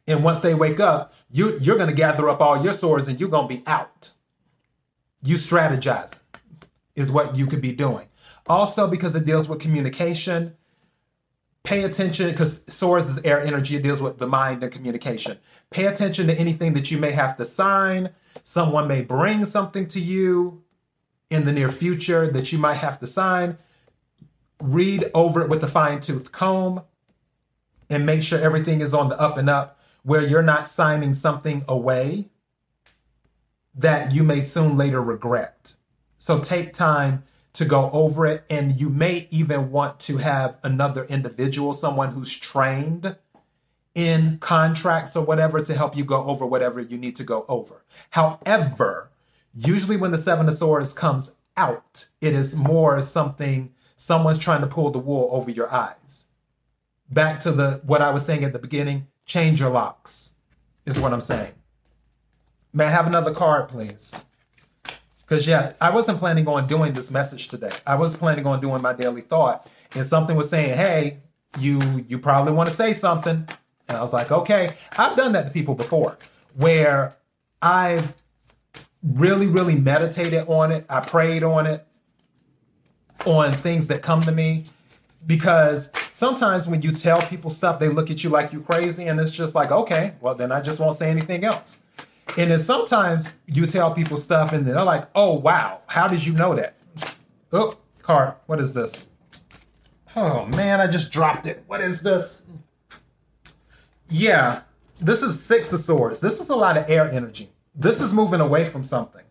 And 0.07 0.23
once 0.23 0.39
they 0.39 0.55
wake 0.55 0.79
up, 0.79 1.13
you, 1.29 1.57
you're 1.59 1.77
going 1.77 1.89
to 1.89 1.95
gather 1.95 2.27
up 2.29 2.41
all 2.41 2.63
your 2.63 2.73
swords 2.73 3.07
and 3.07 3.19
you're 3.19 3.29
going 3.29 3.47
to 3.47 3.55
be 3.55 3.63
out. 3.67 4.11
You 5.21 5.35
strategize 5.35 6.21
is 6.95 7.11
what 7.11 7.37
you 7.37 7.45
could 7.45 7.61
be 7.61 7.71
doing. 7.71 8.07
Also, 8.47 8.89
because 8.89 9.15
it 9.15 9.25
deals 9.25 9.47
with 9.47 9.59
communication, 9.59 10.55
pay 11.67 11.83
attention 11.83 12.29
because 12.29 12.61
swords 12.73 13.09
is 13.09 13.19
air 13.25 13.41
energy. 13.41 13.75
It 13.75 13.83
deals 13.83 14.01
with 14.01 14.19
the 14.19 14.27
mind 14.27 14.63
and 14.63 14.71
communication. 14.71 15.37
Pay 15.69 15.85
attention 15.85 16.27
to 16.27 16.33
anything 16.33 16.73
that 16.75 16.91
you 16.91 16.97
may 16.97 17.11
have 17.11 17.35
to 17.35 17.43
sign. 17.43 18.11
Someone 18.41 18.87
may 18.87 19.03
bring 19.03 19.43
something 19.43 19.85
to 19.89 19.99
you 19.99 20.63
in 21.29 21.43
the 21.43 21.51
near 21.51 21.67
future 21.67 22.31
that 22.31 22.53
you 22.53 22.57
might 22.57 22.75
have 22.75 23.01
to 23.01 23.05
sign. 23.07 23.57
Read 24.61 25.11
over 25.13 25.41
it 25.41 25.49
with 25.49 25.61
a 25.61 25.67
fine 25.67 25.99
tooth 25.99 26.31
comb 26.31 26.83
and 27.89 28.05
make 28.05 28.21
sure 28.21 28.39
everything 28.39 28.79
is 28.79 28.93
on 28.93 29.09
the 29.09 29.19
up 29.19 29.37
and 29.37 29.49
up 29.49 29.77
where 30.03 30.25
you're 30.25 30.41
not 30.41 30.67
signing 30.67 31.13
something 31.13 31.65
away 31.67 32.29
that 33.75 34.13
you 34.13 34.23
may 34.23 34.39
soon 34.39 34.77
later 34.77 35.01
regret. 35.01 35.73
So 36.17 36.39
take 36.39 36.71
time 36.71 37.23
to 37.57 37.65
go 37.65 37.89
over 37.91 38.27
it. 38.27 38.45
And 38.51 38.79
you 38.79 38.89
may 38.89 39.27
even 39.31 39.71
want 39.71 39.99
to 40.01 40.17
have 40.17 40.57
another 40.61 41.05
individual, 41.05 41.73
someone 41.73 42.11
who's 42.11 42.33
trained 42.33 43.15
in 43.95 44.37
contracts 44.37 45.15
or 45.15 45.25
whatever 45.25 45.59
to 45.61 45.73
help 45.73 45.97
you 45.97 46.05
go 46.05 46.23
over 46.25 46.45
whatever 46.45 46.79
you 46.79 46.99
need 46.99 47.15
to 47.15 47.23
go 47.23 47.45
over. 47.47 47.83
However, 48.11 49.09
usually 49.55 49.97
when 49.97 50.11
the 50.11 50.19
Seven 50.19 50.47
of 50.47 50.53
Swords 50.53 50.93
comes 50.93 51.33
out, 51.57 52.05
it 52.21 52.33
is 52.33 52.55
more 52.55 53.01
something 53.01 53.73
someone's 53.95 54.37
trying 54.37 54.61
to 54.61 54.67
pull 54.67 54.91
the 54.91 54.99
wool 54.99 55.27
over 55.31 55.49
your 55.49 55.73
eyes. 55.73 56.27
Back 57.09 57.39
to 57.39 57.51
the 57.51 57.81
what 57.83 58.03
I 58.03 58.11
was 58.11 58.23
saying 58.23 58.43
at 58.43 58.53
the 58.53 58.59
beginning, 58.59 59.07
change 59.25 59.59
your 59.59 59.71
locks 59.71 60.35
is 60.85 60.99
what 60.99 61.11
I'm 61.11 61.21
saying. 61.21 61.53
May 62.71 62.85
I 62.85 62.91
have 62.91 63.07
another 63.07 63.33
card, 63.33 63.67
please? 63.67 64.25
Because, 65.27 65.45
yeah, 65.45 65.73
I 65.81 65.89
wasn't 65.89 66.19
planning 66.19 66.47
on 66.47 66.67
doing 66.67 66.93
this 66.93 67.11
message 67.11 67.49
today. 67.49 67.71
I 67.85 67.95
was 67.95 68.15
planning 68.15 68.45
on 68.45 68.61
doing 68.61 68.81
my 68.81 68.93
daily 68.93 69.21
thought. 69.21 69.69
And 69.93 70.07
something 70.07 70.37
was 70.37 70.49
saying, 70.49 70.77
hey, 70.77 71.17
you 71.59 72.05
you 72.07 72.17
probably 72.17 72.53
want 72.53 72.69
to 72.69 72.75
say 72.75 72.93
something. 72.93 73.47
And 73.89 73.97
I 73.97 74.01
was 74.01 74.13
like, 74.13 74.31
okay. 74.31 74.77
I've 74.97 75.17
done 75.17 75.33
that 75.33 75.47
to 75.47 75.51
people 75.51 75.75
before 75.75 76.17
where 76.55 77.17
I've 77.61 78.15
really, 79.03 79.47
really 79.47 79.75
meditated 79.75 80.47
on 80.47 80.71
it. 80.71 80.85
I 80.89 81.01
prayed 81.01 81.43
on 81.43 81.67
it, 81.67 81.85
on 83.25 83.51
things 83.51 83.87
that 83.87 84.01
come 84.01 84.21
to 84.21 84.31
me. 84.31 84.63
Because 85.25 85.91
sometimes 86.13 86.69
when 86.69 86.81
you 86.83 86.93
tell 86.93 87.21
people 87.21 87.49
stuff, 87.49 87.79
they 87.79 87.89
look 87.89 88.09
at 88.09 88.23
you 88.23 88.29
like 88.29 88.53
you're 88.53 88.61
crazy. 88.61 89.07
And 89.07 89.19
it's 89.19 89.33
just 89.33 89.55
like, 89.55 89.71
okay, 89.71 90.13
well, 90.21 90.35
then 90.35 90.53
I 90.53 90.61
just 90.61 90.79
won't 90.79 90.95
say 90.95 91.09
anything 91.09 91.43
else. 91.43 91.79
And 92.35 92.51
then 92.51 92.59
sometimes 92.59 93.35
you 93.45 93.65
tell 93.65 93.93
people 93.93 94.17
stuff 94.17 94.51
and 94.51 94.65
they're 94.65 94.83
like, 94.83 95.07
oh, 95.15 95.33
wow, 95.33 95.81
how 95.87 96.07
did 96.07 96.25
you 96.25 96.33
know 96.33 96.55
that? 96.55 96.75
Oh, 97.51 97.77
card, 98.01 98.35
what 98.45 98.59
is 98.59 98.73
this? 98.73 99.09
Oh, 100.15 100.45
man, 100.45 100.79
I 100.81 100.87
just 100.87 101.11
dropped 101.11 101.45
it. 101.45 101.63
What 101.67 101.81
is 101.81 102.01
this? 102.01 102.43
Yeah, 104.09 104.61
this 105.01 105.21
is 105.21 105.43
Six 105.43 105.71
of 105.73 105.79
Swords. 105.79 106.21
This 106.21 106.39
is 106.39 106.49
a 106.49 106.55
lot 106.55 106.77
of 106.77 106.89
air 106.89 107.07
energy. 107.09 107.49
This 107.75 108.01
is 108.01 108.13
moving 108.13 108.39
away 108.39 108.65
from 108.65 108.83
something. 108.83 109.23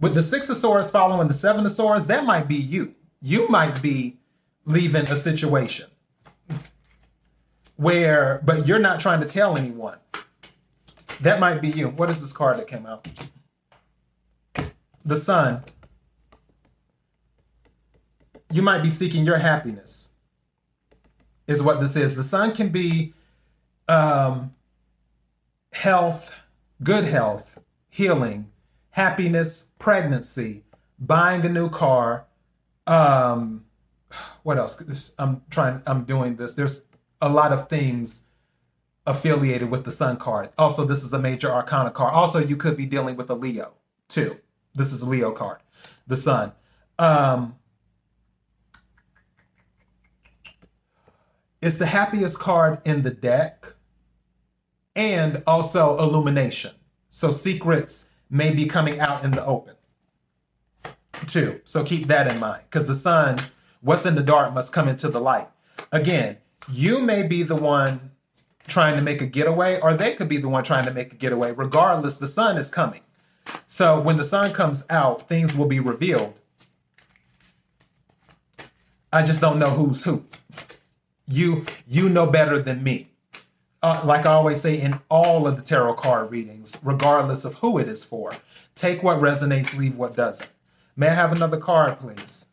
With 0.00 0.14
the 0.14 0.22
Six 0.22 0.48
of 0.48 0.56
Swords 0.56 0.90
following 0.90 1.28
the 1.28 1.34
Seven 1.34 1.66
of 1.66 1.72
Swords, 1.72 2.06
that 2.06 2.24
might 2.24 2.48
be 2.48 2.54
you. 2.54 2.94
You 3.20 3.48
might 3.48 3.82
be 3.82 4.18
leaving 4.64 5.02
a 5.02 5.16
situation 5.16 5.88
where, 7.76 8.40
but 8.44 8.66
you're 8.66 8.78
not 8.78 9.00
trying 9.00 9.20
to 9.20 9.26
tell 9.26 9.56
anyone. 9.58 9.98
That 11.20 11.40
might 11.40 11.60
be 11.60 11.68
you. 11.68 11.88
What 11.88 12.10
is 12.10 12.20
this 12.20 12.32
card 12.32 12.58
that 12.58 12.68
came 12.68 12.86
out? 12.86 13.08
The 15.04 15.16
sun. 15.16 15.64
you 18.50 18.62
might 18.62 18.82
be 18.82 18.90
seeking 18.90 19.24
your 19.24 19.38
happiness, 19.38 20.10
is 21.46 21.62
what 21.62 21.80
this 21.80 21.96
is. 21.96 22.16
The 22.16 22.22
sun 22.22 22.54
can 22.54 22.70
be 22.70 23.12
um, 23.86 24.52
health, 25.72 26.34
good 26.82 27.04
health, 27.04 27.58
healing, 27.90 28.50
happiness, 28.90 29.66
pregnancy, 29.78 30.64
buying 30.98 31.44
a 31.44 31.48
new 31.48 31.68
car. 31.68 32.26
Um, 32.86 33.64
what 34.42 34.58
else? 34.58 35.12
I'm 35.18 35.42
trying, 35.50 35.82
I'm 35.86 36.04
doing 36.04 36.36
this. 36.36 36.54
There's 36.54 36.84
a 37.20 37.28
lot 37.28 37.52
of 37.52 37.68
things 37.68 38.24
affiliated 39.08 39.70
with 39.70 39.84
the 39.84 39.90
sun 39.90 40.18
card. 40.18 40.50
Also, 40.58 40.84
this 40.84 41.02
is 41.02 41.12
a 41.12 41.18
major 41.18 41.50
arcana 41.50 41.90
card. 41.90 42.12
Also, 42.14 42.38
you 42.38 42.56
could 42.56 42.76
be 42.76 42.86
dealing 42.86 43.16
with 43.16 43.30
a 43.30 43.34
Leo 43.34 43.72
too. 44.08 44.38
This 44.74 44.92
is 44.92 45.02
a 45.02 45.08
Leo 45.08 45.32
card, 45.32 45.60
the 46.06 46.16
sun. 46.16 46.52
Um, 46.98 47.56
it's 51.62 51.78
the 51.78 51.86
happiest 51.86 52.38
card 52.38 52.80
in 52.84 53.02
the 53.02 53.10
deck 53.10 53.74
and 54.94 55.42
also 55.46 55.96
illumination. 55.98 56.72
So 57.08 57.32
secrets 57.32 58.10
may 58.28 58.54
be 58.54 58.66
coming 58.66 59.00
out 59.00 59.24
in 59.24 59.30
the 59.30 59.44
open 59.44 59.74
too. 61.26 61.60
So 61.64 61.82
keep 61.82 62.06
that 62.08 62.30
in 62.30 62.38
mind 62.38 62.64
because 62.64 62.86
the 62.86 62.94
sun, 62.94 63.38
what's 63.80 64.04
in 64.04 64.16
the 64.16 64.22
dark 64.22 64.52
must 64.52 64.72
come 64.72 64.88
into 64.88 65.08
the 65.08 65.20
light. 65.20 65.48
Again, 65.90 66.38
you 66.70 67.00
may 67.00 67.22
be 67.26 67.42
the 67.42 67.56
one 67.56 68.12
trying 68.68 68.96
to 68.96 69.02
make 69.02 69.20
a 69.20 69.26
getaway, 69.26 69.80
or 69.80 69.94
they 69.94 70.14
could 70.14 70.28
be 70.28 70.36
the 70.36 70.48
one 70.48 70.64
trying 70.64 70.84
to 70.84 70.92
make 70.92 71.12
a 71.12 71.16
getaway. 71.16 71.52
Regardless, 71.52 72.18
the 72.18 72.26
sun 72.26 72.56
is 72.56 72.70
coming. 72.70 73.00
So 73.66 74.00
when 74.00 74.16
the 74.16 74.24
sun 74.24 74.52
comes 74.52 74.84
out, 74.90 75.28
things 75.28 75.56
will 75.56 75.66
be 75.66 75.80
revealed. 75.80 76.34
I 79.12 79.24
just 79.24 79.40
don't 79.40 79.58
know 79.58 79.70
who's 79.70 80.04
who. 80.04 80.24
You 81.26 81.64
you 81.88 82.08
know 82.08 82.30
better 82.30 82.60
than 82.62 82.82
me. 82.82 83.08
Uh, 83.82 84.02
like 84.04 84.26
I 84.26 84.32
always 84.32 84.60
say 84.60 84.78
in 84.78 85.00
all 85.08 85.46
of 85.46 85.56
the 85.56 85.62
tarot 85.62 85.94
card 85.94 86.30
readings, 86.30 86.78
regardless 86.82 87.44
of 87.44 87.56
who 87.56 87.78
it 87.78 87.88
is 87.88 88.04
for, 88.04 88.32
take 88.74 89.02
what 89.02 89.18
resonates, 89.18 89.76
leave 89.76 89.96
what 89.96 90.16
doesn't. 90.16 90.50
May 90.96 91.08
I 91.08 91.14
have 91.14 91.32
another 91.32 91.58
card, 91.58 91.98
please? 91.98 92.46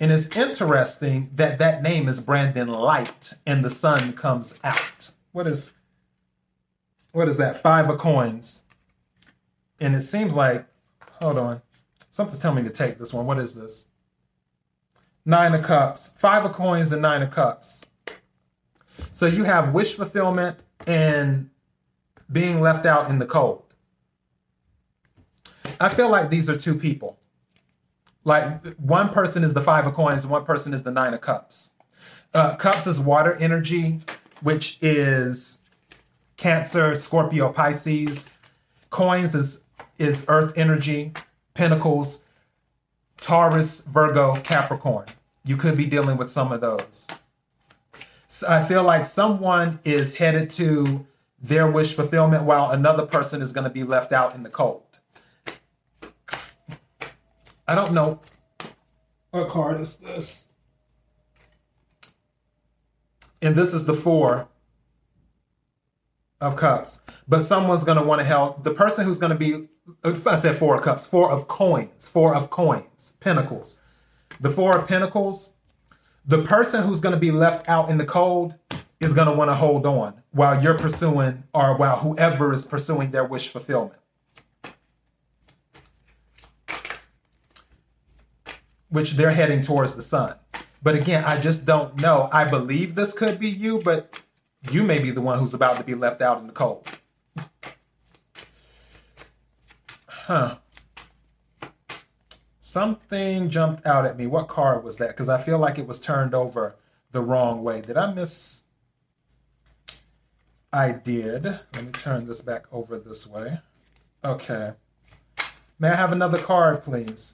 And 0.00 0.10
it's 0.12 0.34
interesting 0.36 1.30
that 1.34 1.58
that 1.58 1.82
name 1.82 2.08
is 2.08 2.20
Brandon 2.20 2.68
Light 2.68 3.34
and 3.46 3.64
the 3.64 3.70
sun 3.70 4.12
comes 4.14 4.60
out. 4.64 5.10
What 5.32 5.46
is 5.46 5.72
what 7.12 7.28
is 7.28 7.36
that? 7.36 7.56
Five 7.56 7.88
of 7.88 7.98
coins. 7.98 8.64
And 9.78 9.94
it 9.94 10.02
seems 10.02 10.34
like, 10.34 10.66
hold 11.20 11.38
on. 11.38 11.62
Something's 12.10 12.40
telling 12.40 12.64
me 12.64 12.68
to 12.68 12.74
take 12.74 12.98
this 12.98 13.14
one. 13.14 13.24
What 13.24 13.38
is 13.38 13.54
this? 13.54 13.86
Nine 15.24 15.54
of 15.54 15.62
cups. 15.62 16.12
Five 16.18 16.44
of 16.44 16.52
coins 16.52 16.92
and 16.92 17.00
nine 17.00 17.22
of 17.22 17.30
cups. 17.30 17.86
So 19.12 19.26
you 19.26 19.44
have 19.44 19.72
wish 19.72 19.94
fulfillment 19.94 20.62
and 20.88 21.50
being 22.30 22.60
left 22.60 22.84
out 22.84 23.08
in 23.08 23.20
the 23.20 23.26
cold. 23.26 23.62
I 25.80 25.88
feel 25.88 26.10
like 26.10 26.30
these 26.30 26.50
are 26.50 26.56
two 26.56 26.74
people. 26.74 27.18
Like 28.24 28.64
one 28.76 29.10
person 29.10 29.44
is 29.44 29.54
the 29.54 29.60
five 29.60 29.86
of 29.86 29.94
coins, 29.94 30.26
one 30.26 30.44
person 30.44 30.72
is 30.72 30.82
the 30.82 30.90
nine 30.90 31.14
of 31.14 31.20
cups. 31.20 31.72
Uh, 32.32 32.56
cups 32.56 32.86
is 32.86 32.98
water 32.98 33.34
energy, 33.34 34.00
which 34.42 34.78
is 34.80 35.60
Cancer, 36.36 36.94
Scorpio, 36.94 37.52
Pisces. 37.52 38.30
Coins 38.90 39.34
is 39.34 39.60
is 39.98 40.24
earth 40.28 40.52
energy, 40.56 41.12
Pentacles, 41.54 42.24
Taurus, 43.20 43.82
Virgo, 43.82 44.34
Capricorn. 44.36 45.06
You 45.44 45.56
could 45.56 45.76
be 45.76 45.86
dealing 45.86 46.16
with 46.16 46.30
some 46.30 46.50
of 46.50 46.60
those. 46.60 47.06
So 48.26 48.48
I 48.48 48.64
feel 48.64 48.82
like 48.82 49.04
someone 49.04 49.78
is 49.84 50.16
headed 50.16 50.50
to 50.52 51.06
their 51.40 51.70
wish 51.70 51.94
fulfillment 51.94 52.44
while 52.44 52.70
another 52.70 53.06
person 53.06 53.42
is 53.42 53.52
going 53.52 53.64
to 53.64 53.70
be 53.70 53.84
left 53.84 54.12
out 54.12 54.34
in 54.34 54.42
the 54.42 54.50
cold. 54.50 54.93
I 57.66 57.74
don't 57.74 57.92
know. 57.92 58.20
What 59.30 59.48
card 59.48 59.80
is 59.80 59.96
this? 59.96 60.44
And 63.40 63.56
this 63.56 63.74
is 63.74 63.86
the 63.86 63.94
four 63.94 64.48
of 66.40 66.56
cups. 66.56 67.00
But 67.26 67.40
someone's 67.40 67.84
going 67.84 67.98
to 67.98 68.04
want 68.04 68.20
to 68.20 68.24
help. 68.24 68.64
The 68.64 68.72
person 68.72 69.06
who's 69.06 69.18
going 69.18 69.32
to 69.32 69.38
be, 69.38 69.68
I 70.04 70.36
said 70.36 70.56
four 70.56 70.76
of 70.76 70.82
cups, 70.82 71.06
four 71.06 71.30
of 71.30 71.48
coins, 71.48 72.08
four 72.08 72.34
of 72.34 72.50
coins, 72.50 73.14
pentacles. 73.20 73.80
The 74.40 74.50
four 74.50 74.78
of 74.78 74.88
pentacles, 74.88 75.54
the 76.24 76.42
person 76.42 76.86
who's 76.86 77.00
going 77.00 77.14
to 77.14 77.20
be 77.20 77.30
left 77.30 77.68
out 77.68 77.88
in 77.88 77.98
the 77.98 78.04
cold 78.04 78.56
is 79.00 79.12
going 79.12 79.26
to 79.26 79.32
want 79.32 79.50
to 79.50 79.54
hold 79.54 79.86
on 79.86 80.22
while 80.32 80.62
you're 80.62 80.76
pursuing 80.76 81.44
or 81.52 81.76
while 81.76 81.98
whoever 81.98 82.52
is 82.52 82.66
pursuing 82.66 83.10
their 83.10 83.24
wish 83.24 83.48
fulfillment. 83.48 83.98
Which 88.94 89.12
they're 89.12 89.32
heading 89.32 89.62
towards 89.62 89.96
the 89.96 90.02
sun. 90.02 90.36
But 90.80 90.94
again, 90.94 91.24
I 91.24 91.40
just 91.40 91.64
don't 91.64 92.00
know. 92.00 92.28
I 92.32 92.48
believe 92.48 92.94
this 92.94 93.12
could 93.12 93.40
be 93.40 93.50
you, 93.50 93.80
but 93.82 94.22
you 94.70 94.84
may 94.84 95.02
be 95.02 95.10
the 95.10 95.20
one 95.20 95.40
who's 95.40 95.52
about 95.52 95.76
to 95.78 95.84
be 95.84 95.94
left 95.96 96.20
out 96.20 96.38
in 96.40 96.46
the 96.46 96.52
cold. 96.52 96.86
Huh. 100.06 100.58
Something 102.60 103.50
jumped 103.50 103.84
out 103.84 104.06
at 104.06 104.16
me. 104.16 104.28
What 104.28 104.46
card 104.46 104.84
was 104.84 104.98
that? 104.98 105.08
Because 105.08 105.28
I 105.28 105.38
feel 105.38 105.58
like 105.58 105.78
it 105.78 105.88
was 105.88 105.98
turned 105.98 106.32
over 106.32 106.76
the 107.10 107.20
wrong 107.20 107.64
way. 107.64 107.80
Did 107.80 107.96
I 107.96 108.12
miss 108.12 108.62
I 110.74 110.90
did. 110.90 111.44
Let 111.44 111.84
me 111.84 111.92
turn 111.92 112.26
this 112.26 112.42
back 112.42 112.66
over 112.72 112.98
this 112.98 113.28
way. 113.28 113.58
Okay. 114.24 114.72
May 115.78 115.90
I 115.90 115.94
have 115.94 116.10
another 116.10 116.38
card, 116.38 116.82
please? 116.82 117.32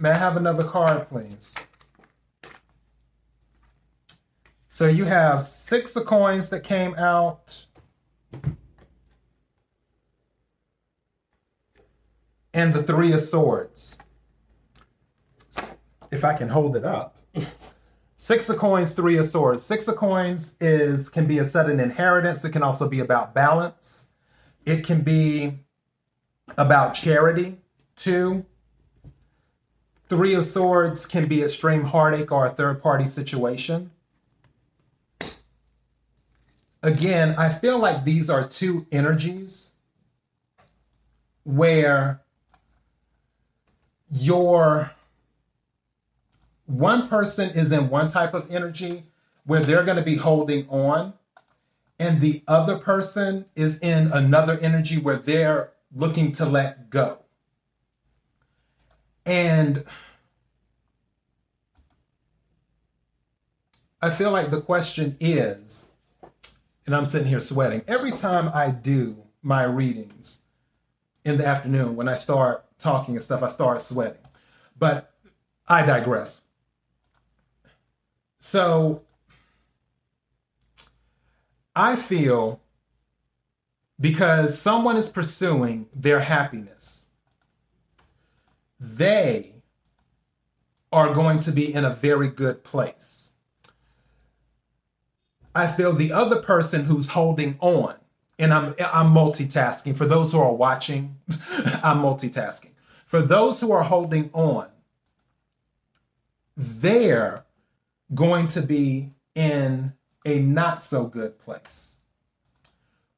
May 0.00 0.12
I 0.12 0.16
have 0.16 0.38
another 0.38 0.64
card, 0.64 1.08
please? 1.10 1.54
So 4.70 4.86
you 4.86 5.04
have 5.04 5.42
six 5.42 5.94
of 5.94 6.06
coins 6.06 6.48
that 6.48 6.64
came 6.64 6.94
out. 6.94 7.66
and 12.52 12.74
the 12.74 12.82
Three 12.82 13.12
of 13.12 13.20
Swords. 13.20 13.98
If 16.10 16.24
I 16.24 16.34
can 16.34 16.48
hold 16.48 16.76
it 16.76 16.84
up. 16.84 17.18
Six 18.16 18.48
of 18.50 18.58
coins, 18.58 18.94
three 18.94 19.16
of 19.16 19.24
swords. 19.24 19.64
Six 19.64 19.88
of 19.88 19.96
coins 19.96 20.54
is 20.60 21.08
can 21.08 21.26
be 21.26 21.38
a 21.38 21.44
sudden 21.44 21.80
inheritance. 21.80 22.44
It 22.44 22.50
can 22.50 22.62
also 22.62 22.88
be 22.88 23.00
about 23.00 23.32
balance. 23.32 24.08
It 24.66 24.84
can 24.84 25.00
be 25.00 25.60
about 26.58 26.94
charity 26.94 27.58
too. 27.96 28.44
Three 30.10 30.34
of 30.34 30.44
swords 30.44 31.06
can 31.06 31.28
be 31.28 31.40
extreme 31.40 31.84
heartache 31.84 32.32
or 32.32 32.44
a 32.44 32.50
third 32.50 32.82
party 32.82 33.04
situation. 33.04 33.92
Again, 36.82 37.36
I 37.38 37.48
feel 37.48 37.78
like 37.78 38.02
these 38.02 38.28
are 38.28 38.44
two 38.44 38.88
energies 38.90 39.74
where 41.44 42.22
your 44.10 44.90
one 46.66 47.06
person 47.06 47.50
is 47.50 47.70
in 47.70 47.88
one 47.88 48.08
type 48.08 48.34
of 48.34 48.50
energy 48.50 49.04
where 49.46 49.60
they're 49.60 49.84
going 49.84 49.96
to 49.96 50.02
be 50.02 50.16
holding 50.16 50.68
on 50.68 51.12
and 52.00 52.20
the 52.20 52.42
other 52.48 52.78
person 52.78 53.44
is 53.54 53.78
in 53.78 54.10
another 54.10 54.58
energy 54.58 54.98
where 54.98 55.18
they're 55.18 55.70
looking 55.94 56.32
to 56.32 56.46
let 56.46 56.90
go 56.90 57.20
and 59.30 59.84
i 64.02 64.10
feel 64.10 64.30
like 64.30 64.50
the 64.50 64.60
question 64.60 65.16
is 65.20 65.90
and 66.86 66.94
i'm 66.94 67.04
sitting 67.04 67.28
here 67.28 67.40
sweating 67.40 67.82
every 67.86 68.12
time 68.12 68.50
i 68.52 68.70
do 68.70 69.22
my 69.42 69.62
readings 69.62 70.42
in 71.24 71.38
the 71.38 71.46
afternoon 71.46 71.96
when 71.96 72.08
i 72.08 72.14
start 72.14 72.64
talking 72.80 73.14
and 73.14 73.22
stuff, 73.22 73.42
I 73.42 73.48
start 73.48 73.82
sweating. 73.82 74.18
But 74.76 75.12
I 75.68 75.86
digress. 75.86 76.42
So 78.40 79.04
I 81.76 81.94
feel 81.94 82.60
because 84.00 84.58
someone 84.58 84.96
is 84.96 85.10
pursuing 85.10 85.86
their 85.94 86.20
happiness, 86.20 87.06
they 88.80 89.56
are 90.90 91.12
going 91.12 91.40
to 91.40 91.52
be 91.52 91.72
in 91.72 91.84
a 91.84 91.94
very 91.94 92.28
good 92.28 92.64
place. 92.64 93.34
I 95.54 95.66
feel 95.66 95.92
the 95.92 96.12
other 96.12 96.40
person 96.40 96.84
who's 96.84 97.10
holding 97.10 97.58
on, 97.60 97.96
and 98.38 98.54
I'm 98.54 98.74
I'm 98.80 99.12
multitasking. 99.12 99.96
For 99.96 100.06
those 100.06 100.32
who 100.32 100.40
are 100.40 100.52
watching, 100.52 101.16
I'm 101.82 101.98
multitasking. 101.98 102.70
For 103.04 103.20
those 103.20 103.60
who 103.60 103.72
are 103.72 103.82
holding 103.82 104.30
on, 104.32 104.68
they're 106.56 107.44
going 108.14 108.48
to 108.48 108.62
be 108.62 109.12
in 109.34 109.92
a 110.24 110.40
not 110.40 110.82
so 110.82 111.06
good 111.06 111.38
place 111.38 111.96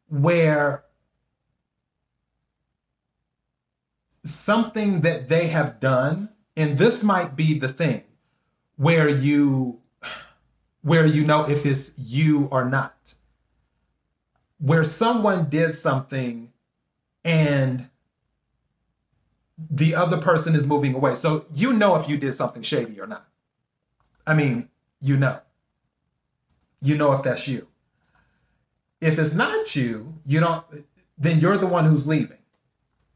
where 0.09 0.85
something 4.25 5.01
that 5.01 5.29
they 5.29 5.49
have 5.49 5.81
done 5.81 6.31
and 6.57 6.79
this 6.79 7.03
might 7.03 7.35
be 7.35 7.59
the 7.59 7.69
thing 7.69 8.05
where 8.77 9.09
you 9.09 9.81
where 10.83 11.07
you 11.07 11.25
know 11.25 11.49
if 11.49 11.65
it's 11.65 11.93
you 11.97 12.47
or 12.51 12.69
not. 12.69 13.15
Where 14.59 14.85
someone 14.85 15.49
did 15.49 15.75
something 15.75 16.53
and 17.25 17.89
the 19.71 19.95
other 19.95 20.19
person 20.19 20.55
is 20.55 20.67
moving 20.67 20.95
away. 20.95 21.15
So 21.15 21.47
you 21.55 21.73
know 21.73 21.97
if 21.97 22.09
you 22.09 22.17
did 22.17 22.35
something 22.35 22.63
shady 22.63 23.01
or 23.01 23.07
not. 23.07 23.29
I 24.27 24.35
mean 24.35 24.69
you 25.01 25.17
know. 25.17 25.41
You 26.81 26.97
know 26.97 27.13
if 27.13 27.23
that's 27.23 27.47
you. 27.49 27.69
If 29.01 29.19
it's 29.19 29.35
not 29.35 29.75
you 29.75 30.15
you 30.25 30.41
don't 30.41 30.65
then 31.17 31.41
you're 31.41 31.59
the 31.59 31.67
one 31.67 31.87
who's 31.87 32.07
leaving. 32.07 32.39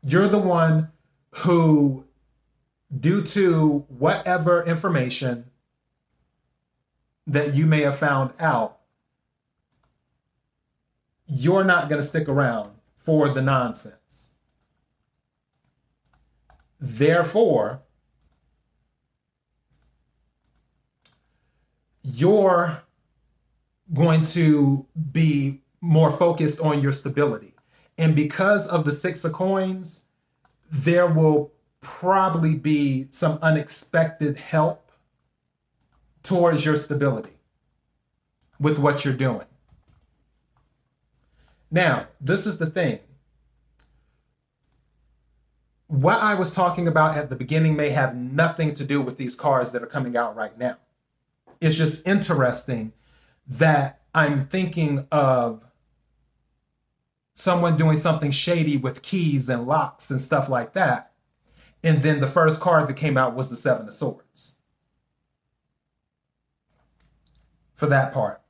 You're 0.05 0.29
the 0.29 0.39
one 0.39 0.93
who 1.39 2.07
due 2.99 3.23
to 3.23 3.85
whatever 3.89 4.65
information 4.65 5.51
that 7.27 7.55
you 7.55 7.67
may 7.67 7.83
have 7.83 7.99
found 7.99 8.33
out, 8.39 8.79
you're 11.27 11.65
not 11.65 11.89
going 11.89 12.01
to 12.01 12.07
stick 12.07 12.29
around 12.29 12.71
for 12.95 13.29
the 13.29 13.43
nonsense. 13.43 14.31
Therefore, 16.81 17.83
you're 22.03 22.83
going 23.93 24.25
to 24.25 24.87
be 25.13 25.63
more 25.81 26.11
focused 26.11 26.61
on 26.61 26.81
your 26.81 26.93
stability. 26.93 27.55
And 27.99 28.15
because 28.17 28.69
of 28.69 28.85
the 28.85 28.93
six 28.93 29.25
of 29.25 29.33
coins, 29.33 30.06
there 30.71 31.07
will 31.07 31.53
probably 31.81 32.57
be 32.57 33.09
some 33.11 33.39
unexpected 33.43 34.37
help 34.37 34.91
towards 36.23 36.65
your 36.65 36.77
stability 36.77 37.35
with 38.59 38.79
what 38.79 39.05
you're 39.05 39.15
doing. 39.15 39.47
Now, 41.71 42.09
this 42.21 42.47
is 42.47 42.59
the 42.59 42.67
thing. 42.67 43.01
What 45.89 46.19
I 46.19 46.35
was 46.35 46.55
talking 46.55 46.89
about 46.89 47.17
at 47.17 47.31
the 47.31 47.37
beginning 47.37 47.77
may 47.77 47.91
have 47.91 48.17
nothing 48.17 48.75
to 48.75 48.85
do 48.85 49.01
with 49.01 49.19
these 49.19 49.37
cards 49.37 49.71
that 49.73 49.83
are 49.83 49.87
coming 49.87 50.17
out 50.17 50.35
right 50.35 50.57
now. 50.59 50.79
It's 51.61 51.77
just 51.77 52.07
interesting 52.07 52.93
that 53.47 54.01
I'm 54.15 54.47
thinking 54.47 55.07
of 55.13 55.67
someone 57.37 57.77
doing 57.77 57.99
something 57.99 58.33
shady 58.33 58.77
with 58.77 59.03
keys 59.03 59.49
and 59.49 59.67
locks 59.67 60.11
and 60.11 60.21
stuff 60.21 60.49
like 60.49 60.73
that 60.73 61.13
and 61.87 62.03
then 62.03 62.19
the 62.19 62.27
first 62.27 62.61
card 62.61 62.89
that 62.89 62.97
came 62.97 63.17
out 63.17 63.35
was 63.35 63.49
the 63.49 63.57
Seven 63.57 63.87
of 63.87 63.95
Swords. 63.95 64.57
For 67.77 67.87
that 67.87 68.13
part. 68.13 68.43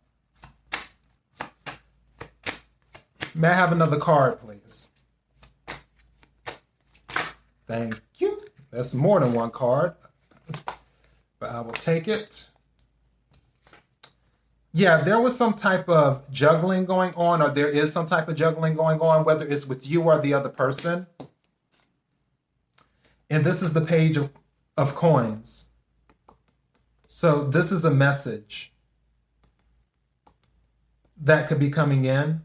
May 3.35 3.49
I 3.49 3.55
have 3.55 3.73
another 3.73 3.99
card, 3.99 4.41
please? 4.41 4.89
Thank 7.67 8.01
you. 8.17 8.41
That's 8.71 8.95
more 8.95 9.21
than 9.21 9.35
one 9.35 9.51
card, 9.51 9.97
but 11.39 11.51
I 11.51 11.61
will 11.61 11.73
take 11.73 12.09
it. 12.09 12.49
Yeah, 14.77 15.01
there 15.01 15.19
was 15.19 15.39
some 15.39 15.55
type 15.55 15.89
of 15.89 16.31
juggling 16.31 16.85
going 16.85 17.15
on, 17.15 17.41
or 17.41 17.49
there 17.49 17.67
is 17.67 17.95
some 17.95 18.05
type 18.05 18.29
of 18.29 18.37
juggling 18.37 18.75
going 18.75 19.01
on, 19.01 19.25
whether 19.25 19.49
it's 19.49 19.67
with 19.67 19.89
you 19.89 20.03
or 20.03 20.19
the 20.19 20.35
other 20.35 20.51
person. 20.51 21.07
And 23.31 23.43
this 23.43 23.63
is 23.63 23.73
the 23.73 23.81
page 23.81 24.19
of, 24.19 24.31
of 24.77 24.95
coins. 24.95 25.69
So 27.09 27.43
this 27.43 27.73
is 27.73 27.87
a 27.87 27.91
message 27.91 28.71
that 31.17 31.49
could 31.49 31.59
be 31.59 31.71
coming 31.71 32.05
in 32.05 32.43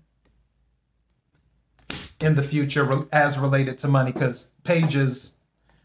in 2.21 2.35
the 2.35 2.43
future 2.43 3.07
as 3.11 3.39
related 3.39 3.77
to 3.79 3.89
money 3.89 4.13
because 4.13 4.51
pages 4.63 5.33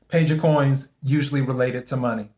page 0.06 0.30
of 0.30 0.40
coins 0.40 0.90
usually 1.02 1.40
related 1.40 1.88
to 1.88 1.96
money 1.96 2.28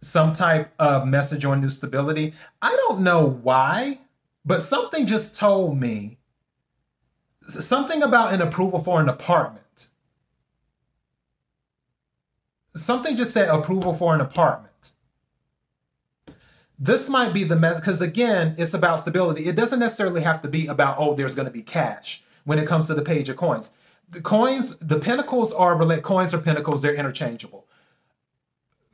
some 0.00 0.32
type 0.32 0.72
of 0.78 1.06
message 1.06 1.44
on 1.44 1.60
new 1.60 1.70
stability 1.70 2.32
i 2.62 2.70
don't 2.76 3.00
know 3.00 3.26
why 3.26 3.98
but 4.44 4.62
something 4.62 5.06
just 5.06 5.38
told 5.38 5.78
me 5.78 6.18
something 7.48 8.02
about 8.02 8.32
an 8.32 8.40
approval 8.40 8.78
for 8.78 9.00
an 9.00 9.08
apartment 9.08 9.66
something 12.76 13.16
just 13.16 13.32
said 13.32 13.48
approval 13.48 13.94
for 13.94 14.14
an 14.14 14.20
apartment. 14.20 14.72
This 16.78 17.08
might 17.08 17.32
be 17.32 17.42
the 17.42 17.56
method 17.56 17.80
because 17.80 18.02
again, 18.02 18.54
it's 18.58 18.74
about 18.74 19.00
stability. 19.00 19.46
It 19.46 19.56
doesn't 19.56 19.78
necessarily 19.78 20.22
have 20.22 20.42
to 20.42 20.48
be 20.48 20.66
about 20.66 20.96
oh, 20.98 21.14
there's 21.14 21.34
going 21.34 21.46
to 21.46 21.52
be 21.52 21.62
cash 21.62 22.22
when 22.44 22.58
it 22.58 22.68
comes 22.68 22.86
to 22.86 22.94
the 22.94 23.02
page 23.02 23.28
of 23.28 23.36
coins. 23.36 23.70
The 24.08 24.20
coins, 24.20 24.76
the 24.76 25.00
pentacles 25.00 25.52
are. 25.52 25.76
Coins 26.00 26.34
or 26.34 26.38
pentacles, 26.38 26.82
they're 26.82 26.94
interchangeable. 26.94 27.66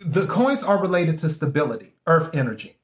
The 0.05 0.27
coins 0.27 0.63
are 0.63 0.79
related 0.79 1.19
to 1.21 1.29
stability, 1.29 1.95
earth 2.07 2.35
energy. 2.35 2.77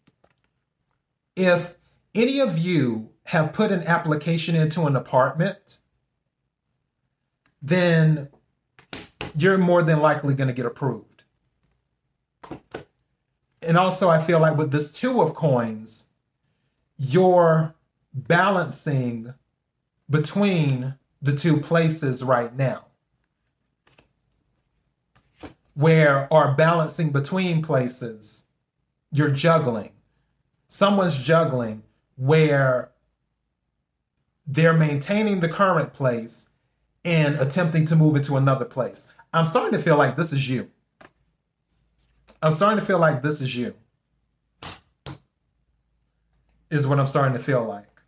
If 1.34 1.76
any 2.14 2.40
of 2.40 2.58
you 2.58 3.10
have 3.24 3.52
put 3.52 3.72
an 3.72 3.82
application 3.82 4.54
into 4.54 4.86
an 4.86 4.96
apartment, 4.96 5.78
then 7.60 8.28
you're 9.36 9.58
more 9.58 9.82
than 9.82 10.00
likely 10.00 10.34
going 10.34 10.48
to 10.48 10.54
get 10.54 10.66
approved. 10.66 11.24
And 13.60 13.76
also, 13.76 14.08
I 14.08 14.22
feel 14.22 14.40
like 14.40 14.56
with 14.56 14.70
this 14.70 14.92
two 14.92 15.20
of 15.20 15.34
coins, 15.34 16.06
you're 16.96 17.74
balancing 18.14 19.34
between 20.08 20.94
the 21.20 21.36
two 21.36 21.58
places 21.58 22.22
right 22.22 22.56
now. 22.56 22.87
Where 25.78 26.26
are 26.34 26.56
balancing 26.56 27.12
between 27.12 27.62
places, 27.62 28.46
you're 29.12 29.30
juggling. 29.30 29.92
Someone's 30.66 31.22
juggling 31.22 31.84
where 32.16 32.90
they're 34.44 34.76
maintaining 34.76 35.38
the 35.38 35.48
current 35.48 35.92
place 35.92 36.48
and 37.04 37.36
attempting 37.36 37.86
to 37.86 37.94
move 37.94 38.16
into 38.16 38.36
another 38.36 38.64
place. 38.64 39.12
I'm 39.32 39.44
starting 39.44 39.70
to 39.70 39.78
feel 39.78 39.96
like 39.96 40.16
this 40.16 40.32
is 40.32 40.50
you. 40.50 40.68
I'm 42.42 42.50
starting 42.50 42.80
to 42.80 42.84
feel 42.84 42.98
like 42.98 43.22
this 43.22 43.40
is 43.40 43.54
you. 43.54 43.76
Is 46.72 46.88
what 46.88 46.98
I'm 46.98 47.06
starting 47.06 47.34
to 47.34 47.38
feel 47.38 47.64
like. 47.64 48.02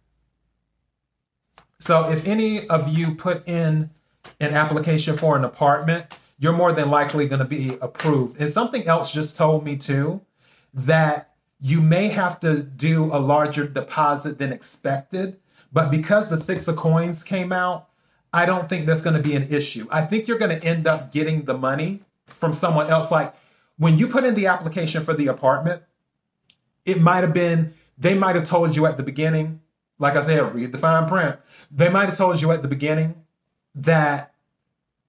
So 1.79 2.11
if 2.11 2.27
any 2.27 2.67
of 2.67 2.89
you 2.89 3.15
put 3.15 3.47
in 3.47 3.91
an 4.41 4.55
application 4.55 5.17
for 5.17 5.37
an 5.37 5.45
apartment, 5.45 6.17
you're 6.41 6.55
more 6.55 6.73
than 6.73 6.91
likely 6.91 7.29
going 7.29 7.39
to 7.39 7.45
be 7.45 7.77
approved. 7.83 8.41
And 8.41 8.51
something 8.51 8.87
else 8.87 9.13
just 9.13 9.37
told 9.37 9.63
me 9.63 9.77
too 9.77 10.23
that 10.73 11.35
you 11.61 11.83
may 11.83 12.09
have 12.09 12.41
to 12.41 12.63
do 12.63 13.05
a 13.13 13.21
larger 13.21 13.69
deposit 13.69 14.39
than 14.39 14.51
expected. 14.51 15.39
But 15.71 15.91
because 15.91 16.31
the 16.31 16.39
six 16.39 16.67
of 16.67 16.77
coins 16.77 17.23
came 17.23 17.53
out, 17.53 17.89
I 18.33 18.47
don't 18.47 18.71
think 18.71 18.87
that's 18.87 19.03
going 19.03 19.17
to 19.17 19.23
be 19.23 19.37
an 19.37 19.43
issue. 19.43 19.87
I 19.91 20.01
think 20.01 20.27
you're 20.27 20.39
going 20.39 20.59
to 20.59 20.67
end 20.67 20.87
up 20.87 21.13
getting 21.13 21.45
the 21.45 21.57
money 21.57 22.01
from 22.27 22.55
someone 22.55 22.89
else. 22.89 23.11
Like 23.11 23.35
when 23.77 23.99
you 23.99 24.09
put 24.09 24.25
in 24.25 24.35
the 24.35 24.47
application 24.47 25.03
for 25.05 25.13
the 25.13 25.27
apartment, 25.27 25.83
it 26.87 27.03
might 27.03 27.23
have 27.23 27.35
been, 27.35 27.75
they 27.99 28.17
might 28.17 28.35
have 28.35 28.47
told 28.47 28.75
you 28.75 28.87
at 28.87 28.97
the 28.97 29.03
beginning, 29.03 29.61
like 29.99 30.17
I 30.17 30.23
said, 30.23 30.55
read 30.55 30.73
the 30.73 30.79
fine 30.79 31.07
print. 31.07 31.37
They 31.71 31.91
might 31.91 32.09
have 32.09 32.17
told 32.17 32.41
you 32.41 32.51
at 32.51 32.63
the 32.63 32.69
beginning 32.69 33.27
that, 33.75 34.30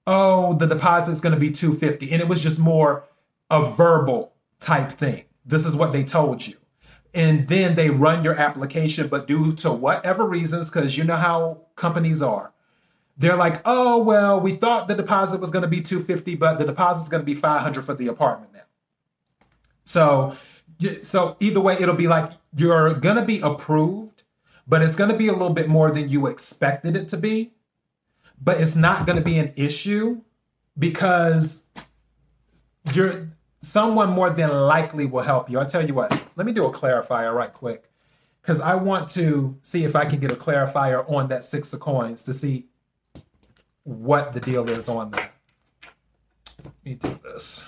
oh, 0.07 0.53
the 0.53 0.67
deposit 0.67 1.11
is 1.11 1.21
going 1.21 1.33
to 1.33 1.39
be 1.39 1.51
250. 1.51 2.11
And 2.11 2.21
it 2.21 2.27
was 2.27 2.41
just 2.41 2.59
more 2.59 3.05
a 3.49 3.69
verbal 3.69 4.33
type 4.59 4.91
thing. 4.91 5.25
This 5.45 5.65
is 5.65 5.75
what 5.75 5.91
they 5.91 6.03
told 6.03 6.47
you. 6.47 6.57
And 7.13 7.47
then 7.47 7.75
they 7.75 7.89
run 7.89 8.23
your 8.23 8.35
application, 8.35 9.07
but 9.07 9.27
due 9.27 9.53
to 9.55 9.71
whatever 9.71 10.25
reasons, 10.25 10.69
because 10.69 10.97
you 10.97 11.03
know 11.03 11.17
how 11.17 11.65
companies 11.75 12.21
are, 12.21 12.53
they're 13.17 13.35
like, 13.35 13.61
oh 13.65 14.01
well, 14.01 14.39
we 14.39 14.53
thought 14.53 14.87
the 14.87 14.95
deposit 14.95 15.41
was 15.41 15.51
going 15.51 15.63
to 15.63 15.67
be 15.67 15.81
250, 15.81 16.35
but 16.35 16.57
the 16.57 16.65
deposit 16.65 17.01
is 17.01 17.09
going 17.09 17.21
to 17.21 17.25
be 17.25 17.35
500 17.35 17.83
for 17.83 17.93
the 17.93 18.07
apartment 18.07 18.53
now. 18.53 18.61
So, 19.83 20.37
so 21.01 21.35
either 21.41 21.59
way, 21.59 21.75
it'll 21.79 21.95
be 21.95 22.07
like 22.07 22.31
you're 22.55 22.93
gonna 22.93 23.25
be 23.25 23.41
approved, 23.41 24.23
but 24.65 24.81
it's 24.81 24.95
gonna 24.95 25.17
be 25.17 25.27
a 25.27 25.33
little 25.33 25.53
bit 25.53 25.67
more 25.67 25.91
than 25.91 26.07
you 26.07 26.27
expected 26.27 26.95
it 26.95 27.09
to 27.09 27.17
be. 27.17 27.51
But 28.43 28.59
it's 28.59 28.75
not 28.75 29.05
gonna 29.05 29.21
be 29.21 29.37
an 29.37 29.53
issue 29.55 30.21
because 30.77 31.65
you're 32.93 33.29
someone 33.61 34.09
more 34.09 34.29
than 34.29 34.49
likely 34.49 35.05
will 35.05 35.23
help 35.23 35.49
you. 35.49 35.59
I'll 35.59 35.65
tell 35.65 35.85
you 35.85 35.93
what, 35.93 36.11
let 36.35 36.45
me 36.45 36.53
do 36.53 36.65
a 36.65 36.71
clarifier 36.71 37.33
right 37.33 37.53
quick. 37.53 37.87
Because 38.41 38.59
I 38.59 38.73
want 38.73 39.07
to 39.09 39.59
see 39.61 39.83
if 39.83 39.95
I 39.95 40.05
can 40.05 40.19
get 40.19 40.31
a 40.31 40.35
clarifier 40.35 41.07
on 41.09 41.27
that 41.27 41.43
six 41.43 41.71
of 41.73 41.79
coins 41.79 42.23
to 42.23 42.33
see 42.33 42.65
what 43.83 44.33
the 44.33 44.39
deal 44.39 44.67
is 44.67 44.89
on 44.89 45.11
that. 45.11 45.31
Let 46.63 46.73
me 46.83 46.95
do 46.95 47.19
this. 47.23 47.67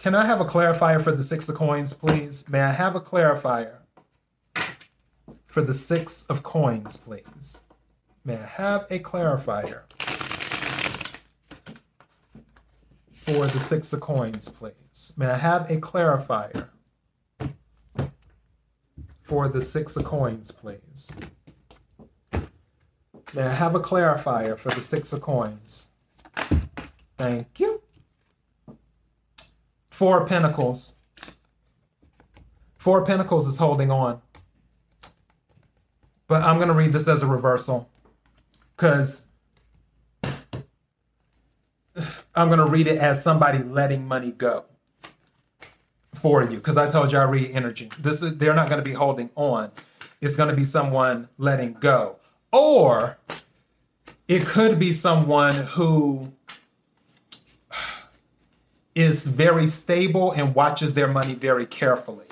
Can 0.00 0.14
I 0.14 0.24
have 0.26 0.40
a 0.40 0.44
clarifier 0.44 1.00
for 1.00 1.12
the 1.12 1.22
six 1.22 1.48
of 1.48 1.54
coins, 1.54 1.94
please? 1.94 2.48
May 2.48 2.60
I 2.62 2.72
have 2.72 2.96
a 2.96 3.00
clarifier 3.00 3.74
for 5.44 5.62
the 5.62 5.74
six 5.74 6.26
of 6.26 6.42
coins, 6.42 6.96
please? 6.96 7.62
May 8.30 8.36
I 8.36 8.46
have 8.46 8.86
a 8.90 9.00
clarifier 9.00 9.82
for 13.10 13.48
the 13.48 13.58
six 13.58 13.92
of 13.92 13.98
coins, 13.98 14.48
please? 14.48 15.12
May 15.16 15.26
I 15.26 15.36
have 15.36 15.68
a 15.68 15.78
clarifier 15.78 16.68
for 19.20 19.48
the 19.48 19.60
six 19.60 19.96
of 19.96 20.04
coins, 20.04 20.52
please? 20.52 21.10
May 23.34 23.42
I 23.42 23.54
have 23.54 23.74
a 23.74 23.80
clarifier 23.80 24.56
for 24.56 24.70
the 24.70 24.80
six 24.80 25.12
of 25.12 25.22
coins? 25.22 25.88
Thank 27.16 27.58
you. 27.58 27.82
Four 29.90 30.24
Pentacles. 30.24 30.94
Four 32.76 33.04
Pentacles 33.04 33.48
is 33.48 33.58
holding 33.58 33.90
on. 33.90 34.22
But 36.28 36.44
I'm 36.44 36.58
going 36.58 36.68
to 36.68 36.74
read 36.74 36.92
this 36.92 37.08
as 37.08 37.24
a 37.24 37.26
reversal 37.26 37.89
because 38.80 39.26
I'm 42.34 42.48
going 42.48 42.64
to 42.64 42.66
read 42.66 42.86
it 42.86 42.96
as 42.96 43.22
somebody 43.22 43.58
letting 43.58 44.08
money 44.08 44.32
go 44.32 44.64
for 46.14 46.42
you 46.42 46.56
because 46.56 46.78
I 46.78 46.88
told 46.88 47.12
you 47.12 47.18
I 47.18 47.24
read 47.24 47.50
energy. 47.50 47.90
This 47.98 48.22
is, 48.22 48.38
they're 48.38 48.54
not 48.54 48.70
going 48.70 48.82
to 48.82 48.90
be 48.90 48.96
holding 48.96 49.28
on. 49.36 49.70
It's 50.22 50.34
going 50.34 50.48
to 50.48 50.56
be 50.56 50.64
someone 50.64 51.28
letting 51.36 51.74
go. 51.74 52.16
Or 52.52 53.18
it 54.26 54.46
could 54.46 54.78
be 54.78 54.94
someone 54.94 55.54
who 55.54 56.32
is 58.94 59.26
very 59.26 59.66
stable 59.66 60.32
and 60.32 60.54
watches 60.54 60.94
their 60.94 61.06
money 61.06 61.34
very 61.34 61.66
carefully. 61.66 62.26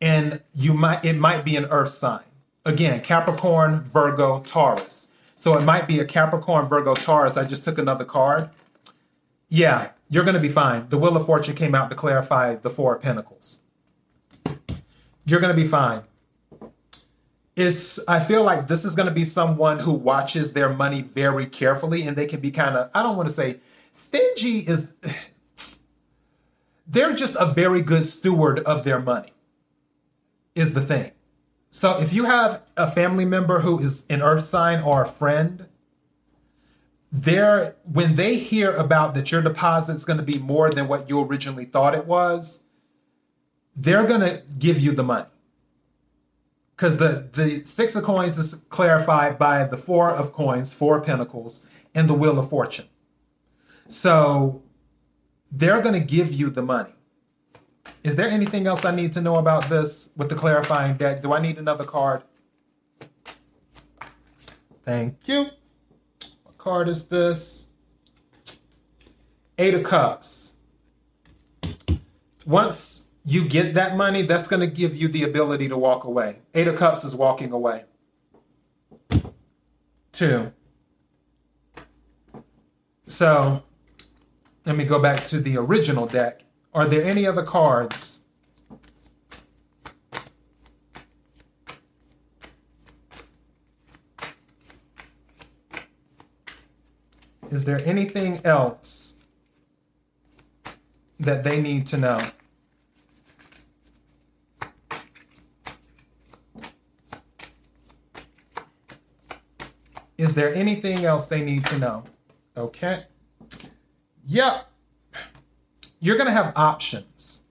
And 0.00 0.40
you 0.54 0.72
might 0.72 1.04
it 1.04 1.18
might 1.18 1.44
be 1.44 1.56
an 1.56 1.66
earth 1.66 1.90
sign. 1.90 2.24
Again, 2.64 3.02
Capricorn, 3.02 3.82
Virgo, 3.82 4.40
Taurus. 4.40 5.08
So 5.40 5.56
it 5.56 5.64
might 5.64 5.88
be 5.88 5.98
a 5.98 6.04
Capricorn, 6.04 6.66
Virgo, 6.66 6.92
Taurus. 6.94 7.38
I 7.38 7.44
just 7.44 7.64
took 7.64 7.78
another 7.78 8.04
card. 8.04 8.50
Yeah, 9.48 9.92
you're 10.10 10.22
going 10.22 10.34
to 10.34 10.40
be 10.40 10.50
fine. 10.50 10.90
The 10.90 10.98
Wheel 10.98 11.16
of 11.16 11.24
Fortune 11.24 11.54
came 11.54 11.74
out 11.74 11.88
to 11.88 11.96
clarify 11.96 12.56
the 12.56 12.68
Four 12.68 12.96
of 12.96 13.00
Pentacles. 13.00 13.60
You're 15.24 15.40
going 15.40 15.56
to 15.56 15.58
be 15.58 15.66
fine. 15.66 16.02
It's, 17.56 17.98
I 18.06 18.20
feel 18.20 18.42
like 18.42 18.68
this 18.68 18.84
is 18.84 18.94
going 18.94 19.08
to 19.08 19.14
be 19.14 19.24
someone 19.24 19.78
who 19.78 19.94
watches 19.94 20.52
their 20.52 20.68
money 20.68 21.00
very 21.00 21.46
carefully 21.46 22.06
and 22.06 22.18
they 22.18 22.26
can 22.26 22.40
be 22.40 22.50
kind 22.50 22.76
of, 22.76 22.90
I 22.92 23.02
don't 23.02 23.16
want 23.16 23.30
to 23.30 23.34
say 23.34 23.60
stingy 23.92 24.58
is, 24.58 24.92
they're 26.86 27.16
just 27.16 27.34
a 27.40 27.46
very 27.46 27.80
good 27.80 28.04
steward 28.04 28.58
of 28.58 28.84
their 28.84 29.00
money, 29.00 29.32
is 30.54 30.74
the 30.74 30.82
thing. 30.82 31.12
So 31.70 32.00
if 32.00 32.12
you 32.12 32.24
have 32.24 32.62
a 32.76 32.90
family 32.90 33.24
member 33.24 33.60
who 33.60 33.78
is 33.78 34.04
an 34.10 34.22
earth 34.22 34.42
sign 34.42 34.80
or 34.80 35.02
a 35.02 35.06
friend, 35.06 35.68
they're 37.12 37.76
when 37.84 38.16
they 38.16 38.38
hear 38.38 38.74
about 38.74 39.14
that 39.14 39.30
your 39.30 39.40
deposit's 39.40 40.04
going 40.04 40.18
to 40.18 40.24
be 40.24 40.38
more 40.38 40.70
than 40.70 40.88
what 40.88 41.08
you 41.08 41.20
originally 41.20 41.64
thought 41.64 41.94
it 41.94 42.06
was, 42.06 42.60
they're 43.74 44.06
going 44.06 44.20
to 44.20 44.42
give 44.58 44.80
you 44.80 44.92
the 44.92 45.04
money. 45.04 45.28
Because 46.76 46.96
the, 46.96 47.28
the 47.32 47.64
six 47.64 47.94
of 47.94 48.04
coins 48.04 48.38
is 48.38 48.54
clarified 48.68 49.38
by 49.38 49.64
the 49.64 49.76
four 49.76 50.10
of 50.10 50.32
coins, 50.32 50.72
four 50.72 50.98
of 50.98 51.06
pentacles, 51.06 51.66
and 51.94 52.08
the 52.08 52.14
wheel 52.14 52.38
of 52.38 52.48
fortune. 52.48 52.86
So 53.86 54.62
they're 55.52 55.82
going 55.82 55.94
to 55.94 56.00
give 56.00 56.32
you 56.32 56.50
the 56.50 56.62
money. 56.62 56.94
Is 58.02 58.16
there 58.16 58.28
anything 58.28 58.66
else 58.66 58.84
I 58.84 58.94
need 58.94 59.12
to 59.14 59.20
know 59.20 59.36
about 59.36 59.68
this 59.68 60.10
with 60.16 60.28
the 60.28 60.34
clarifying 60.34 60.96
deck? 60.96 61.20
Do 61.22 61.32
I 61.32 61.40
need 61.40 61.58
another 61.58 61.84
card? 61.84 62.22
Thank 64.84 65.28
you. 65.28 65.50
What 66.42 66.58
card 66.58 66.88
is 66.88 67.06
this? 67.06 67.66
Eight 69.58 69.74
of 69.74 69.82
Cups. 69.82 70.52
Once 72.46 73.08
you 73.24 73.46
get 73.46 73.74
that 73.74 73.96
money, 73.96 74.22
that's 74.22 74.48
going 74.48 74.60
to 74.60 74.66
give 74.66 74.96
you 74.96 75.06
the 75.06 75.22
ability 75.22 75.68
to 75.68 75.76
walk 75.76 76.04
away. 76.04 76.38
Eight 76.54 76.66
of 76.66 76.76
Cups 76.76 77.04
is 77.04 77.14
walking 77.14 77.52
away. 77.52 77.84
Two. 80.12 80.52
So 83.04 83.62
let 84.64 84.76
me 84.76 84.84
go 84.84 84.98
back 85.00 85.24
to 85.26 85.40
the 85.40 85.56
original 85.58 86.06
deck. 86.06 86.44
Are 86.72 86.86
there 86.86 87.02
any 87.02 87.26
other 87.26 87.42
cards? 87.42 88.20
Is 97.50 97.64
there 97.64 97.80
anything 97.84 98.40
else 98.44 99.16
that 101.18 101.42
they 101.42 101.60
need 101.60 101.88
to 101.88 101.98
know? 101.98 102.20
Is 110.16 110.36
there 110.36 110.54
anything 110.54 111.04
else 111.04 111.26
they 111.26 111.42
need 111.42 111.66
to 111.66 111.78
know? 111.78 112.04
Okay. 112.56 113.06
Yep. 114.26 114.69
You're 116.00 116.16
going 116.16 116.26
to 116.26 116.32
have 116.32 116.52
options. 116.56 117.44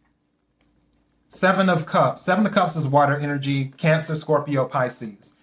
Seven 1.28 1.70
of 1.70 1.86
Cups. 1.86 2.24
Seven 2.24 2.46
of 2.46 2.52
Cups 2.52 2.76
is 2.76 2.88
water 2.88 3.16
energy, 3.16 3.66
Cancer, 3.78 4.16
Scorpio, 4.16 4.66
Pisces. 4.66 5.34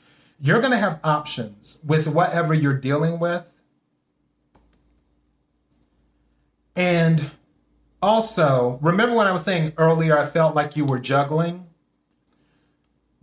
You're 0.40 0.60
going 0.60 0.72
to 0.72 0.78
have 0.78 1.00
options 1.04 1.80
with 1.86 2.08
whatever 2.08 2.52
you're 2.52 2.76
dealing 2.76 3.18
with. 3.18 3.50
And 6.74 7.30
also, 8.02 8.78
remember 8.82 9.14
when 9.14 9.26
I 9.26 9.32
was 9.32 9.44
saying 9.44 9.72
earlier, 9.78 10.18
I 10.18 10.26
felt 10.26 10.54
like 10.54 10.76
you 10.76 10.84
were 10.84 10.98
juggling 10.98 11.66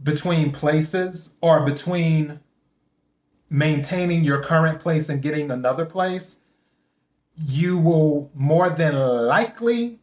between 0.01 0.51
places 0.51 1.33
or 1.41 1.65
between 1.65 2.39
maintaining 3.49 4.23
your 4.23 4.41
current 4.41 4.79
place 4.79 5.09
and 5.09 5.21
getting 5.21 5.51
another 5.51 5.85
place? 5.85 6.39
You 7.37 7.77
will 7.77 8.31
more 8.33 8.69
than 8.69 8.95
likely 8.95 9.99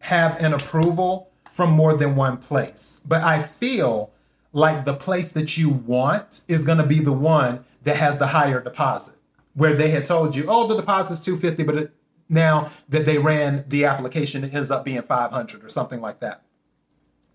have 0.00 0.40
an 0.40 0.52
approval 0.52 1.30
from 1.50 1.70
more 1.70 1.94
than 1.94 2.16
one 2.16 2.36
place. 2.36 3.00
But 3.04 3.22
I 3.22 3.42
feel 3.42 4.12
like 4.52 4.84
the 4.84 4.94
place 4.94 5.32
that 5.32 5.56
you 5.56 5.68
want 5.68 6.42
is 6.48 6.64
going 6.64 6.78
to 6.78 6.86
be 6.86 7.00
the 7.00 7.12
one 7.12 7.64
that 7.82 7.96
has 7.96 8.18
the 8.18 8.28
higher 8.28 8.60
deposit, 8.60 9.16
where 9.54 9.74
they 9.74 9.90
had 9.90 10.06
told 10.06 10.34
you, 10.34 10.46
oh, 10.48 10.66
the 10.66 10.76
deposit's 10.76 11.24
250, 11.24 11.62
but 11.62 11.76
it, 11.76 11.92
now 12.28 12.70
that 12.88 13.04
they 13.04 13.18
ran 13.18 13.64
the 13.68 13.84
application, 13.84 14.44
it 14.44 14.54
ends 14.54 14.70
up 14.70 14.84
being 14.84 15.02
500 15.02 15.64
or 15.64 15.68
something 15.68 16.00
like 16.00 16.20
that. 16.20 16.42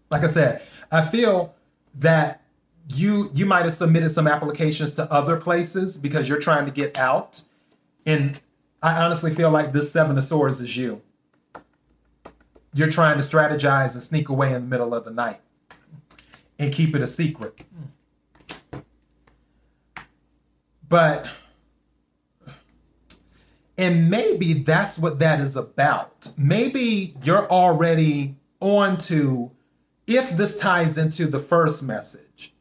Like 0.09 0.23
I 0.23 0.27
said, 0.27 0.61
I 0.91 1.03
feel 1.03 1.55
that 1.95 2.41
you 2.87 3.29
you 3.33 3.45
might 3.45 3.63
have 3.63 3.73
submitted 3.73 4.11
some 4.11 4.27
applications 4.27 4.93
to 4.95 5.11
other 5.11 5.37
places 5.37 5.97
because 5.97 6.27
you're 6.27 6.39
trying 6.39 6.65
to 6.65 6.71
get 6.71 6.97
out 6.97 7.43
and 8.05 8.41
I 8.81 8.99
honestly 9.01 9.33
feel 9.33 9.51
like 9.51 9.73
this 9.73 9.91
Seven 9.91 10.17
of 10.17 10.23
Swords 10.23 10.59
is 10.59 10.75
you. 10.75 11.01
You're 12.73 12.89
trying 12.89 13.17
to 13.17 13.23
strategize 13.23 13.93
and 13.93 14.01
sneak 14.01 14.27
away 14.29 14.53
in 14.53 14.61
the 14.63 14.67
middle 14.67 14.95
of 14.95 15.05
the 15.05 15.11
night 15.11 15.41
and 16.57 16.73
keep 16.73 16.95
it 16.95 17.01
a 17.01 17.07
secret. 17.07 17.63
But, 20.87 21.29
and 23.77 24.09
maybe 24.09 24.53
that's 24.53 24.97
what 24.97 25.19
that 25.19 25.39
is 25.39 25.55
about. 25.55 26.29
Maybe 26.37 27.15
you're 27.23 27.49
already 27.49 28.35
on 28.59 28.97
to, 28.97 29.51
if 30.07 30.35
this 30.35 30.59
ties 30.59 30.97
into 30.97 31.27
the 31.27 31.39
first 31.39 31.83
message, 31.83 32.53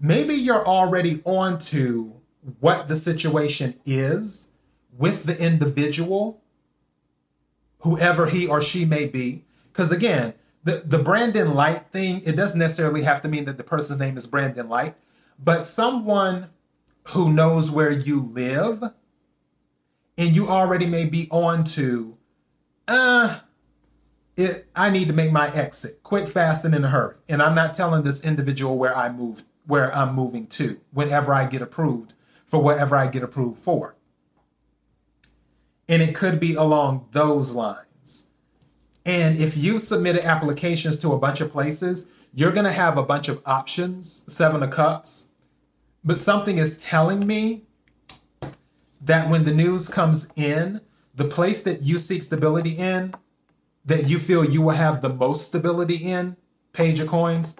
maybe 0.00 0.34
you're 0.34 0.66
already 0.66 1.20
on 1.24 1.58
to 1.58 2.14
what 2.60 2.88
the 2.88 2.96
situation 2.96 3.78
is 3.84 4.52
with 4.98 5.24
the 5.24 5.36
individual, 5.38 6.42
whoever 7.80 8.26
he 8.26 8.46
or 8.46 8.60
she 8.60 8.84
may 8.84 9.06
be, 9.06 9.44
Because 9.76 9.92
again, 9.92 10.32
the, 10.64 10.82
the 10.86 10.98
Brandon 10.98 11.52
Light 11.52 11.88
thing, 11.92 12.22
it 12.24 12.34
doesn't 12.34 12.58
necessarily 12.58 13.02
have 13.02 13.20
to 13.20 13.28
mean 13.28 13.44
that 13.44 13.58
the 13.58 13.62
person's 13.62 13.98
name 13.98 14.16
is 14.16 14.26
Brandon 14.26 14.70
Light, 14.70 14.94
but 15.38 15.62
someone 15.62 16.48
who 17.08 17.30
knows 17.30 17.70
where 17.70 17.90
you 17.90 18.22
live 18.22 18.82
and 20.16 20.34
you 20.34 20.48
already 20.48 20.86
may 20.86 21.04
be 21.04 21.28
on 21.30 21.64
to, 21.64 22.16
uh, 22.88 23.40
it, 24.34 24.66
I 24.74 24.88
need 24.88 25.08
to 25.08 25.12
make 25.12 25.30
my 25.30 25.54
exit 25.54 26.02
quick, 26.02 26.26
fast, 26.26 26.64
and 26.64 26.74
in 26.74 26.86
a 26.86 26.88
hurry. 26.88 27.16
And 27.28 27.42
I'm 27.42 27.54
not 27.54 27.74
telling 27.74 28.02
this 28.02 28.24
individual 28.24 28.78
where 28.78 28.96
I 28.96 29.12
move, 29.12 29.44
where 29.66 29.94
I'm 29.94 30.14
moving 30.14 30.46
to 30.46 30.80
whenever 30.90 31.34
I 31.34 31.44
get 31.44 31.60
approved 31.60 32.14
for 32.46 32.62
whatever 32.62 32.96
I 32.96 33.08
get 33.08 33.22
approved 33.22 33.58
for. 33.58 33.95
And 35.88 36.02
it 36.02 36.14
could 36.14 36.40
be 36.40 36.54
along 36.54 37.08
those 37.12 37.52
lines. 37.52 38.26
And 39.04 39.38
if 39.38 39.56
you 39.56 39.78
submitted 39.78 40.24
applications 40.24 40.98
to 40.98 41.12
a 41.12 41.18
bunch 41.18 41.40
of 41.40 41.52
places, 41.52 42.06
you're 42.34 42.52
going 42.52 42.64
to 42.64 42.72
have 42.72 42.98
a 42.98 43.02
bunch 43.02 43.28
of 43.28 43.40
options, 43.46 44.24
seven 44.26 44.62
of 44.62 44.70
cups. 44.70 45.28
But 46.04 46.18
something 46.18 46.58
is 46.58 46.76
telling 46.76 47.26
me 47.26 47.62
that 49.00 49.28
when 49.28 49.44
the 49.44 49.54
news 49.54 49.88
comes 49.88 50.28
in, 50.34 50.80
the 51.14 51.24
place 51.24 51.62
that 51.62 51.82
you 51.82 51.98
seek 51.98 52.22
stability 52.22 52.72
in, 52.72 53.14
that 53.84 54.08
you 54.08 54.18
feel 54.18 54.44
you 54.44 54.60
will 54.60 54.74
have 54.74 55.00
the 55.00 55.08
most 55.08 55.46
stability 55.46 55.96
in, 55.96 56.36
page 56.72 56.98
of 56.98 57.08
coins, 57.08 57.56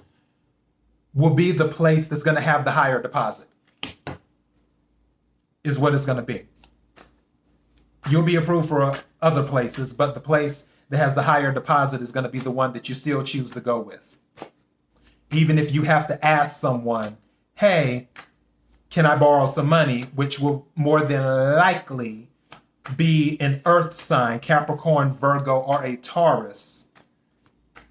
will 1.14 1.34
be 1.34 1.52
the 1.52 1.68
place 1.68 2.08
that's 2.08 2.22
going 2.22 2.34
to 2.34 2.42
have 2.42 2.64
the 2.64 2.72
higher 2.72 3.00
deposit. 3.00 3.48
Is 5.64 5.78
what 5.78 5.94
it's 5.94 6.04
going 6.04 6.18
to 6.18 6.24
be. 6.24 6.46
You'll 8.08 8.22
be 8.22 8.36
approved 8.36 8.68
for 8.68 8.82
uh, 8.82 8.98
other 9.20 9.42
places, 9.42 9.92
but 9.92 10.14
the 10.14 10.20
place 10.20 10.68
that 10.90 10.98
has 10.98 11.14
the 11.14 11.22
higher 11.22 11.52
deposit 11.52 12.00
is 12.00 12.12
going 12.12 12.24
to 12.24 12.30
be 12.30 12.38
the 12.38 12.50
one 12.50 12.72
that 12.72 12.88
you 12.88 12.94
still 12.94 13.22
choose 13.24 13.52
to 13.52 13.60
go 13.60 13.80
with. 13.80 14.18
Even 15.32 15.58
if 15.58 15.74
you 15.74 15.82
have 15.82 16.06
to 16.06 16.24
ask 16.24 16.60
someone, 16.60 17.16
hey, 17.54 18.08
can 18.90 19.04
I 19.04 19.16
borrow 19.16 19.46
some 19.46 19.68
money? 19.68 20.02
Which 20.14 20.38
will 20.38 20.68
more 20.76 21.00
than 21.00 21.24
likely 21.56 22.28
be 22.96 23.36
an 23.40 23.60
earth 23.66 23.92
sign, 23.92 24.38
Capricorn, 24.38 25.12
Virgo, 25.12 25.58
or 25.58 25.82
a 25.82 25.96
Taurus 25.96 26.86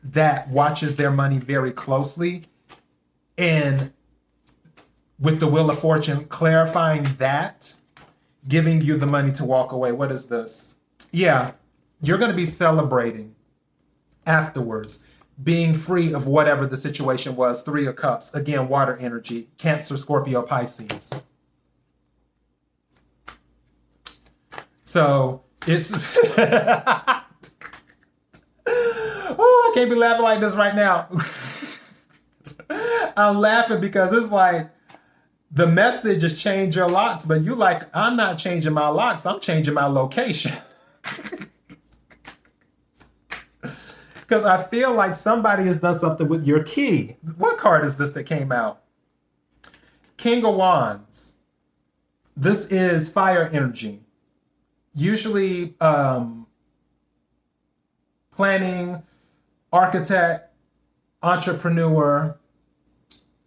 that 0.01 0.47
watches 0.49 0.95
their 0.95 1.11
money 1.11 1.39
very 1.39 1.71
closely. 1.71 2.43
And 3.37 3.91
with 5.19 5.39
the 5.39 5.47
Wheel 5.47 5.69
of 5.69 5.79
Fortune 5.79 6.25
clarifying 6.25 7.03
that, 7.17 7.75
giving 8.47 8.81
you 8.81 8.97
the 8.97 9.07
money 9.07 9.31
to 9.33 9.45
walk 9.45 9.71
away. 9.71 9.91
What 9.91 10.11
is 10.11 10.27
this? 10.27 10.75
Yeah, 11.11 11.51
you're 12.01 12.17
going 12.17 12.31
to 12.31 12.37
be 12.37 12.45
celebrating 12.45 13.35
afterwards, 14.25 15.03
being 15.41 15.73
free 15.73 16.13
of 16.13 16.27
whatever 16.27 16.65
the 16.67 16.77
situation 16.77 17.35
was. 17.35 17.63
Three 17.63 17.85
of 17.85 17.95
Cups, 17.95 18.33
again, 18.33 18.67
water 18.67 18.97
energy, 18.97 19.49
Cancer, 19.57 19.97
Scorpio, 19.97 20.41
Pisces. 20.41 21.11
So 24.83 25.43
it's. 25.67 26.15
oh, 26.37 27.21
I 28.67 29.71
can't 29.73 29.89
be 29.89 29.95
laughing 29.95 30.23
like 30.23 30.39
this 30.39 30.53
right 30.53 30.75
now. 30.75 31.07
I'm 33.17 33.39
laughing 33.39 33.81
because 33.81 34.13
it's 34.13 34.31
like 34.31 34.69
the 35.55 35.65
message 35.65 36.23
is 36.23 36.41
change 36.41 36.75
your 36.75 36.89
locks, 36.89 37.25
but 37.25 37.41
you 37.41 37.55
like, 37.55 37.83
I'm 37.95 38.15
not 38.15 38.37
changing 38.37 38.73
my 38.73 38.89
locks, 38.89 39.25
I'm 39.25 39.39
changing 39.39 39.73
my 39.73 39.87
location. 39.87 40.53
Because 44.27 44.43
I 44.43 44.63
feel 44.63 44.91
like 44.91 45.13
somebody 45.13 45.65
has 45.65 45.79
done 45.79 45.93
something 45.93 46.27
with 46.27 46.47
your 46.47 46.63
key. 46.63 47.15
What 47.37 47.59
card 47.59 47.85
is 47.85 47.97
this 47.97 48.13
that 48.13 48.23
came 48.23 48.51
out? 48.51 48.81
King 50.17 50.43
of 50.43 50.55
Wands. 50.55 51.35
This 52.35 52.65
is 52.71 53.07
fire 53.07 53.43
energy. 53.43 54.01
Usually, 54.95 55.75
um, 55.79 56.47
planning, 58.31 59.03
architect, 59.71 60.51
entrepreneur, 61.21 62.35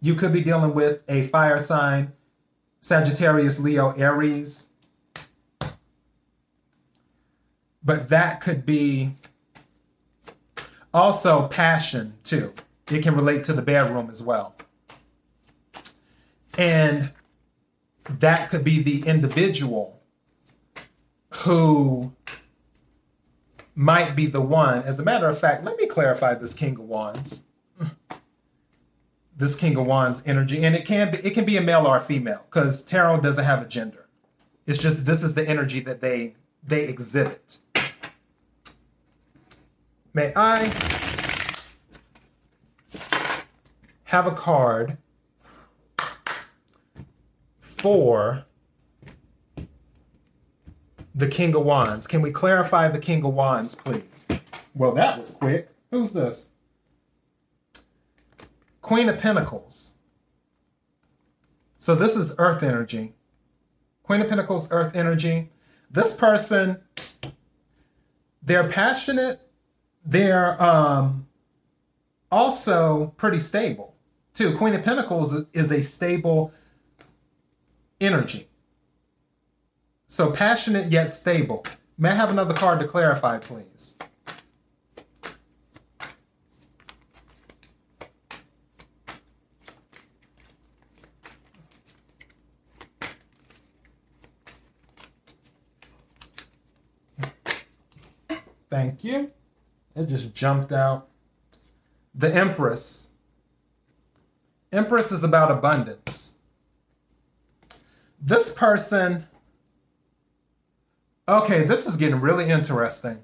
you 0.01 0.15
could 0.15 0.31
be 0.31 0.41
dealing 0.41 0.73
with 0.73 1.01
a 1.07 1.23
fire 1.23 1.59
sign, 1.59 2.13
Sagittarius, 2.81 3.59
Leo, 3.59 3.91
Aries. 3.91 4.69
But 7.83 8.09
that 8.09 8.41
could 8.41 8.65
be 8.65 9.15
also 10.93 11.47
passion, 11.47 12.13
too. 12.23 12.53
It 12.91 13.03
can 13.03 13.15
relate 13.15 13.43
to 13.45 13.53
the 13.53 13.61
bedroom 13.61 14.09
as 14.09 14.23
well. 14.23 14.55
And 16.57 17.11
that 18.09 18.49
could 18.49 18.63
be 18.63 18.81
the 18.81 19.07
individual 19.07 20.01
who 21.43 22.13
might 23.75 24.15
be 24.15 24.25
the 24.25 24.41
one. 24.41 24.83
As 24.83 24.99
a 24.99 25.03
matter 25.03 25.27
of 25.29 25.39
fact, 25.39 25.63
let 25.63 25.77
me 25.77 25.85
clarify 25.87 26.33
this 26.35 26.53
King 26.53 26.73
of 26.73 26.81
Wands 26.81 27.43
this 29.39 29.55
King 29.55 29.77
of 29.77 29.87
Wands 29.87 30.21
energy, 30.25 30.63
and 30.63 30.75
it 30.75 30.85
can 30.85 31.11
be, 31.11 31.17
it 31.19 31.31
can 31.31 31.45
be 31.45 31.57
a 31.57 31.61
male 31.61 31.87
or 31.87 31.97
a 31.97 32.01
female 32.01 32.41
because 32.45 32.83
tarot 32.83 33.21
doesn't 33.21 33.45
have 33.45 33.61
a 33.61 33.65
gender. 33.65 34.05
It's 34.67 34.77
just 34.77 35.05
this 35.05 35.23
is 35.23 35.33
the 35.33 35.47
energy 35.47 35.79
that 35.79 36.01
they 36.01 36.35
they 36.61 36.83
exhibit. 36.83 37.57
May 40.13 40.33
I 40.35 40.65
have 44.05 44.27
a 44.27 44.31
card 44.31 44.97
for 47.61 48.45
the 51.15 51.27
King 51.27 51.55
of 51.55 51.63
Wands? 51.63 52.07
Can 52.07 52.21
we 52.21 52.31
clarify 52.31 52.89
the 52.89 52.99
King 52.99 53.23
of 53.23 53.33
Wands, 53.33 53.75
please? 53.75 54.27
Well, 54.75 54.93
that 54.95 55.19
was 55.19 55.33
quick. 55.33 55.69
Who's 55.91 56.11
this? 56.11 56.49
Queen 58.81 59.09
of 59.09 59.19
Pentacles. 59.19 59.95
So 61.77 61.95
this 61.95 62.15
is 62.15 62.35
earth 62.37 62.61
energy. 62.63 63.13
Queen 64.03 64.21
of 64.21 64.29
Pentacles, 64.29 64.67
earth 64.71 64.95
energy. 64.95 65.49
This 65.89 66.15
person, 66.15 66.81
they're 68.41 68.67
passionate. 68.67 69.41
They're 70.05 70.61
um, 70.61 71.27
also 72.31 73.13
pretty 73.17 73.39
stable, 73.39 73.95
too. 74.33 74.57
Queen 74.57 74.73
of 74.73 74.83
Pentacles 74.83 75.45
is 75.53 75.71
a 75.71 75.81
stable 75.81 76.51
energy. 78.01 78.47
So 80.07 80.31
passionate 80.31 80.91
yet 80.91 81.11
stable. 81.11 81.65
May 81.97 82.09
I 82.09 82.15
have 82.15 82.31
another 82.31 82.53
card 82.53 82.79
to 82.79 82.87
clarify, 82.87 83.37
please? 83.37 83.95
Thank 98.69 99.03
you. 99.03 99.31
It 99.95 100.07
just 100.07 100.35
jumped 100.35 100.71
out. 100.71 101.07
The 102.13 102.33
Empress. 102.33 103.09
Empress 104.71 105.11
is 105.11 105.23
about 105.23 105.51
abundance. 105.51 106.35
This 108.21 108.53
person, 108.53 109.27
okay, 111.27 111.63
this 111.63 111.87
is 111.87 111.95
getting 111.95 112.19
really 112.19 112.49
interesting. 112.49 113.23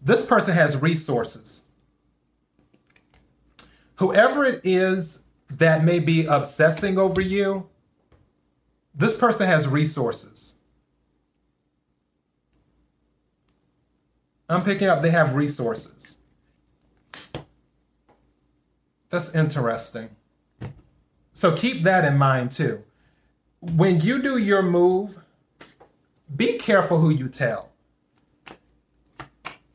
This 0.00 0.26
person 0.26 0.54
has 0.54 0.76
resources. 0.76 1.62
Whoever 3.96 4.44
it 4.44 4.60
is 4.64 5.24
that 5.48 5.84
may 5.84 6.00
be 6.00 6.26
obsessing 6.26 6.98
over 6.98 7.20
you, 7.20 7.68
this 8.94 9.16
person 9.16 9.46
has 9.46 9.68
resources. 9.68 10.56
I'm 14.52 14.62
picking 14.62 14.88
up 14.88 15.02
they 15.02 15.10
have 15.10 15.34
resources. 15.34 16.18
That's 19.08 19.34
interesting. 19.34 20.16
So 21.32 21.54
keep 21.54 21.82
that 21.82 22.04
in 22.04 22.16
mind 22.16 22.52
too. 22.52 22.84
When 23.60 24.00
you 24.00 24.22
do 24.22 24.38
your 24.38 24.62
move, 24.62 25.18
be 26.34 26.58
careful 26.58 26.98
who 26.98 27.10
you 27.10 27.28
tell. 27.28 27.70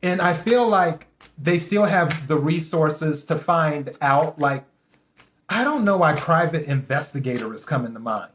And 0.02 0.20
I 0.20 0.34
feel 0.34 0.68
like 0.68 1.08
they 1.36 1.58
still 1.58 1.84
have 1.84 2.26
the 2.26 2.36
resources 2.36 3.24
to 3.26 3.36
find 3.36 3.90
out. 4.00 4.38
Like, 4.38 4.64
I 5.48 5.64
don't 5.64 5.84
know 5.84 5.96
why 5.98 6.14
private 6.14 6.66
investigator 6.66 7.52
is 7.54 7.64
coming 7.64 7.94
to 7.94 8.00
mind. 8.00 8.32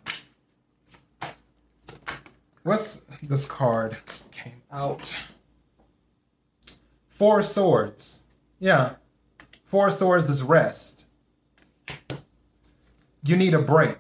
What's 2.64 3.02
this 3.22 3.48
card 3.48 3.98
came 4.32 4.62
out? 4.72 5.18
Four 7.14 7.44
Swords. 7.44 8.24
Yeah. 8.60 8.96
Four 9.64 9.92
Swords 9.92 10.32
is 10.32 10.42
rest. 10.42 11.06
You 13.24 13.38
need 13.38 13.54
a 13.54 13.62
break 13.62 14.00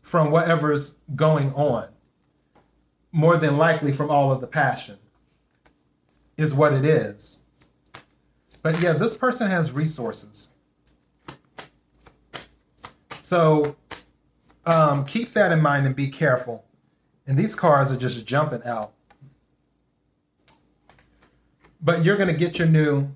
from 0.00 0.30
whatever's 0.30 0.96
going 1.14 1.52
on. 1.52 1.88
More 3.12 3.36
than 3.36 3.58
likely 3.58 3.92
from 3.92 4.10
all 4.10 4.32
of 4.32 4.40
the 4.40 4.46
passion, 4.46 4.96
is 6.38 6.54
what 6.54 6.72
it 6.72 6.84
is. 6.86 7.42
But 8.62 8.80
yeah, 8.80 8.94
this 8.94 9.14
person 9.14 9.50
has 9.50 9.72
resources. 9.72 10.48
So 13.20 13.76
um, 14.64 15.04
keep 15.04 15.34
that 15.34 15.52
in 15.52 15.60
mind 15.60 15.84
and 15.84 15.94
be 15.94 16.08
careful. 16.08 16.64
And 17.26 17.38
these 17.38 17.54
cars 17.54 17.92
are 17.92 17.98
just 17.98 18.26
jumping 18.26 18.64
out. 18.64 18.94
But 21.80 22.04
you're 22.04 22.16
to 22.28 22.34
get 22.34 22.58
your 22.58 22.68
new 22.68 23.14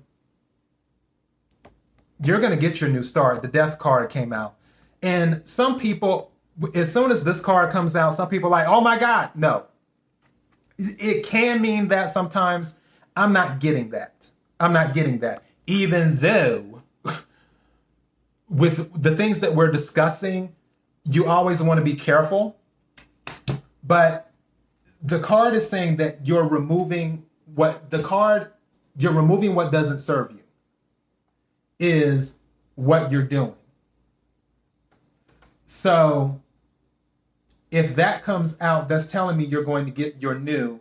you're 2.23 2.39
to 2.39 2.55
get 2.55 2.79
your 2.79 2.89
new 2.89 3.03
start. 3.03 3.41
The 3.41 3.49
death 3.49 3.77
card 3.77 4.09
came 4.09 4.31
out. 4.31 4.55
And 5.01 5.45
some 5.47 5.77
people 5.79 6.31
as 6.73 6.93
soon 6.93 7.11
as 7.11 7.23
this 7.23 7.41
card 7.41 7.71
comes 7.71 7.95
out, 7.95 8.13
some 8.13 8.29
people 8.29 8.49
like, 8.49 8.67
"Oh 8.67 8.81
my 8.81 8.97
god, 8.97 9.31
no." 9.35 9.65
It 10.77 11.25
can 11.25 11.61
mean 11.61 11.87
that 11.89 12.11
sometimes. 12.11 12.75
I'm 13.15 13.33
not 13.33 13.59
getting 13.59 13.89
that. 13.89 14.29
I'm 14.59 14.73
not 14.73 14.93
getting 14.93 15.19
that. 15.19 15.43
Even 15.67 16.17
though 16.17 16.83
with 18.49 19.01
the 19.01 19.15
things 19.15 19.39
that 19.39 19.55
we're 19.55 19.71
discussing, 19.71 20.55
you 21.03 21.27
always 21.27 21.61
want 21.61 21.79
to 21.79 21.83
be 21.83 21.95
careful. 21.95 22.57
But 23.83 24.31
the 25.01 25.19
card 25.19 25.53
is 25.53 25.69
saying 25.69 25.97
that 25.97 26.25
you're 26.25 26.47
removing 26.47 27.25
what 27.45 27.89
the 27.89 28.01
card, 28.01 28.51
you're 28.97 29.13
removing 29.13 29.55
what 29.55 29.71
doesn't 29.71 29.99
serve 29.99 30.31
you, 30.31 30.43
is 31.79 32.35
what 32.75 33.11
you're 33.11 33.23
doing. 33.23 33.55
So 35.65 36.41
if 37.71 37.95
that 37.95 38.23
comes 38.23 38.59
out, 38.61 38.87
that's 38.87 39.11
telling 39.11 39.37
me 39.37 39.45
you're 39.45 39.63
going 39.63 39.85
to 39.85 39.91
get 39.91 40.21
your 40.21 40.37
new, 40.37 40.79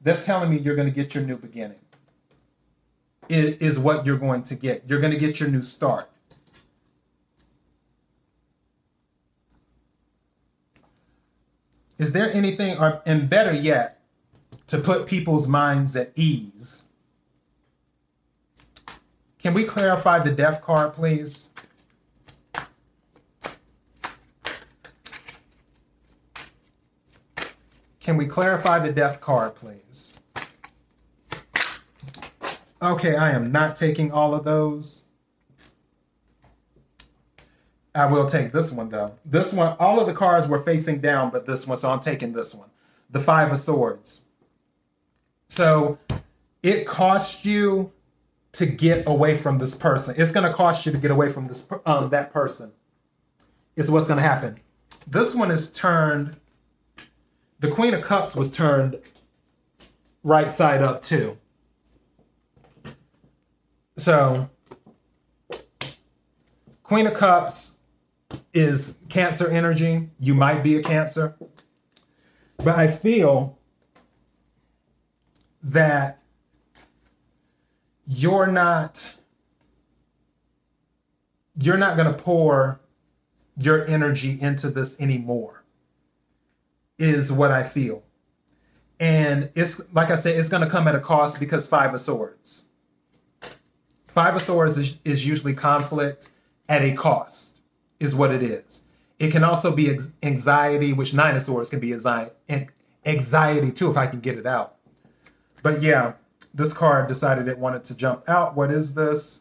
that's 0.00 0.26
telling 0.26 0.50
me 0.50 0.58
you're 0.58 0.74
going 0.74 0.88
to 0.88 0.94
get 0.94 1.14
your 1.14 1.24
new 1.24 1.36
beginning, 1.36 1.78
is, 3.28 3.54
is 3.58 3.78
what 3.78 4.04
you're 4.04 4.18
going 4.18 4.42
to 4.44 4.56
get. 4.56 4.82
You're 4.88 5.00
going 5.00 5.12
to 5.12 5.18
get 5.18 5.38
your 5.38 5.48
new 5.48 5.62
start. 5.62 6.10
Is 11.98 12.10
there 12.10 12.32
anything, 12.32 12.76
or, 12.78 13.00
and 13.06 13.30
better 13.30 13.52
yet, 13.52 14.01
to 14.72 14.78
put 14.78 15.06
people's 15.06 15.46
minds 15.46 15.94
at 15.94 16.10
ease? 16.16 16.80
Can 19.38 19.52
we 19.52 19.64
clarify 19.64 20.18
the 20.20 20.30
death 20.30 20.62
card, 20.62 20.94
please? 20.94 21.50
Can 28.00 28.16
we 28.16 28.24
clarify 28.24 28.78
the 28.78 28.90
death 28.90 29.20
card, 29.20 29.56
please? 29.56 30.20
Okay, 32.80 33.14
I 33.14 33.32
am 33.32 33.52
not 33.52 33.76
taking 33.76 34.10
all 34.10 34.34
of 34.34 34.44
those. 34.44 35.04
I 37.94 38.06
will 38.06 38.24
take 38.24 38.52
this 38.52 38.72
one 38.72 38.88
though. 38.88 39.18
This 39.22 39.52
one, 39.52 39.76
all 39.78 40.00
of 40.00 40.06
the 40.06 40.14
cards 40.14 40.48
were 40.48 40.62
facing 40.62 41.02
down, 41.02 41.28
but 41.28 41.44
this 41.44 41.66
one, 41.66 41.76
so 41.76 41.92
I'm 41.92 42.00
taking 42.00 42.32
this 42.32 42.54
one. 42.54 42.70
The 43.10 43.20
Five 43.20 43.52
of 43.52 43.60
Swords. 43.60 44.24
So 45.52 45.98
it 46.62 46.86
costs 46.86 47.44
you 47.44 47.92
to 48.52 48.64
get 48.64 49.06
away 49.06 49.36
from 49.36 49.58
this 49.58 49.74
person. 49.74 50.14
It's 50.16 50.32
going 50.32 50.50
to 50.50 50.52
cost 50.54 50.86
you 50.86 50.92
to 50.92 50.96
get 50.96 51.10
away 51.10 51.28
from 51.28 51.46
this 51.46 51.68
um, 51.84 52.08
that 52.08 52.32
person. 52.32 52.72
Is 53.76 53.90
what's 53.90 54.06
going 54.06 54.16
to 54.16 54.22
happen. 54.22 54.60
This 55.06 55.34
one 55.34 55.50
is 55.50 55.70
turned. 55.70 56.38
The 57.60 57.68
Queen 57.68 57.92
of 57.92 58.02
Cups 58.02 58.34
was 58.34 58.50
turned 58.50 58.98
right 60.22 60.50
side 60.50 60.80
up 60.80 61.02
too. 61.02 61.36
So 63.98 64.48
Queen 66.82 67.06
of 67.06 67.12
Cups 67.12 67.74
is 68.54 68.96
cancer 69.10 69.50
energy. 69.50 70.08
You 70.18 70.34
might 70.34 70.62
be 70.62 70.78
a 70.78 70.82
cancer. 70.82 71.36
But 72.56 72.78
I 72.78 72.88
feel 72.90 73.58
that 75.62 76.20
you're 78.06 78.46
not 78.46 79.12
you're 81.60 81.76
not 81.76 81.96
going 81.96 82.12
to 82.12 82.22
pour 82.22 82.80
your 83.56 83.86
energy 83.86 84.38
into 84.40 84.70
this 84.70 84.98
anymore 85.00 85.62
is 86.98 87.30
what 87.30 87.50
i 87.50 87.62
feel 87.62 88.02
and 88.98 89.50
it's 89.54 89.80
like 89.92 90.10
i 90.10 90.14
said 90.14 90.36
it's 90.36 90.48
going 90.48 90.62
to 90.62 90.68
come 90.68 90.88
at 90.88 90.94
a 90.94 91.00
cost 91.00 91.38
because 91.38 91.68
five 91.68 91.94
of 91.94 92.00
swords 92.00 92.66
five 94.12 94.36
of 94.36 94.42
swords 94.42 94.76
is, 94.76 94.98
is 95.04 95.26
usually 95.26 95.54
conflict 95.54 96.30
at 96.68 96.82
a 96.82 96.94
cost 96.94 97.60
is 97.98 98.14
what 98.14 98.32
it 98.32 98.42
is. 98.42 98.82
It 99.18 99.30
can 99.30 99.44
also 99.44 99.74
be 99.74 99.98
anxiety, 100.22 100.92
which 100.92 101.14
nine 101.14 101.36
of 101.36 101.42
swords 101.42 101.70
can 101.70 101.80
be 101.80 101.92
anxiety 101.92 103.72
too, 103.72 103.90
if 103.90 103.96
I 103.96 104.06
can 104.06 104.20
get 104.20 104.36
it 104.36 104.46
out. 104.46 104.76
But 105.62 105.82
yeah, 105.82 106.14
this 106.52 106.72
card 106.72 107.08
decided 107.08 107.48
it 107.48 107.58
wanted 107.58 107.84
to 107.84 107.96
jump 107.96 108.28
out. 108.28 108.56
What 108.56 108.70
is 108.70 108.94
this? 108.94 109.40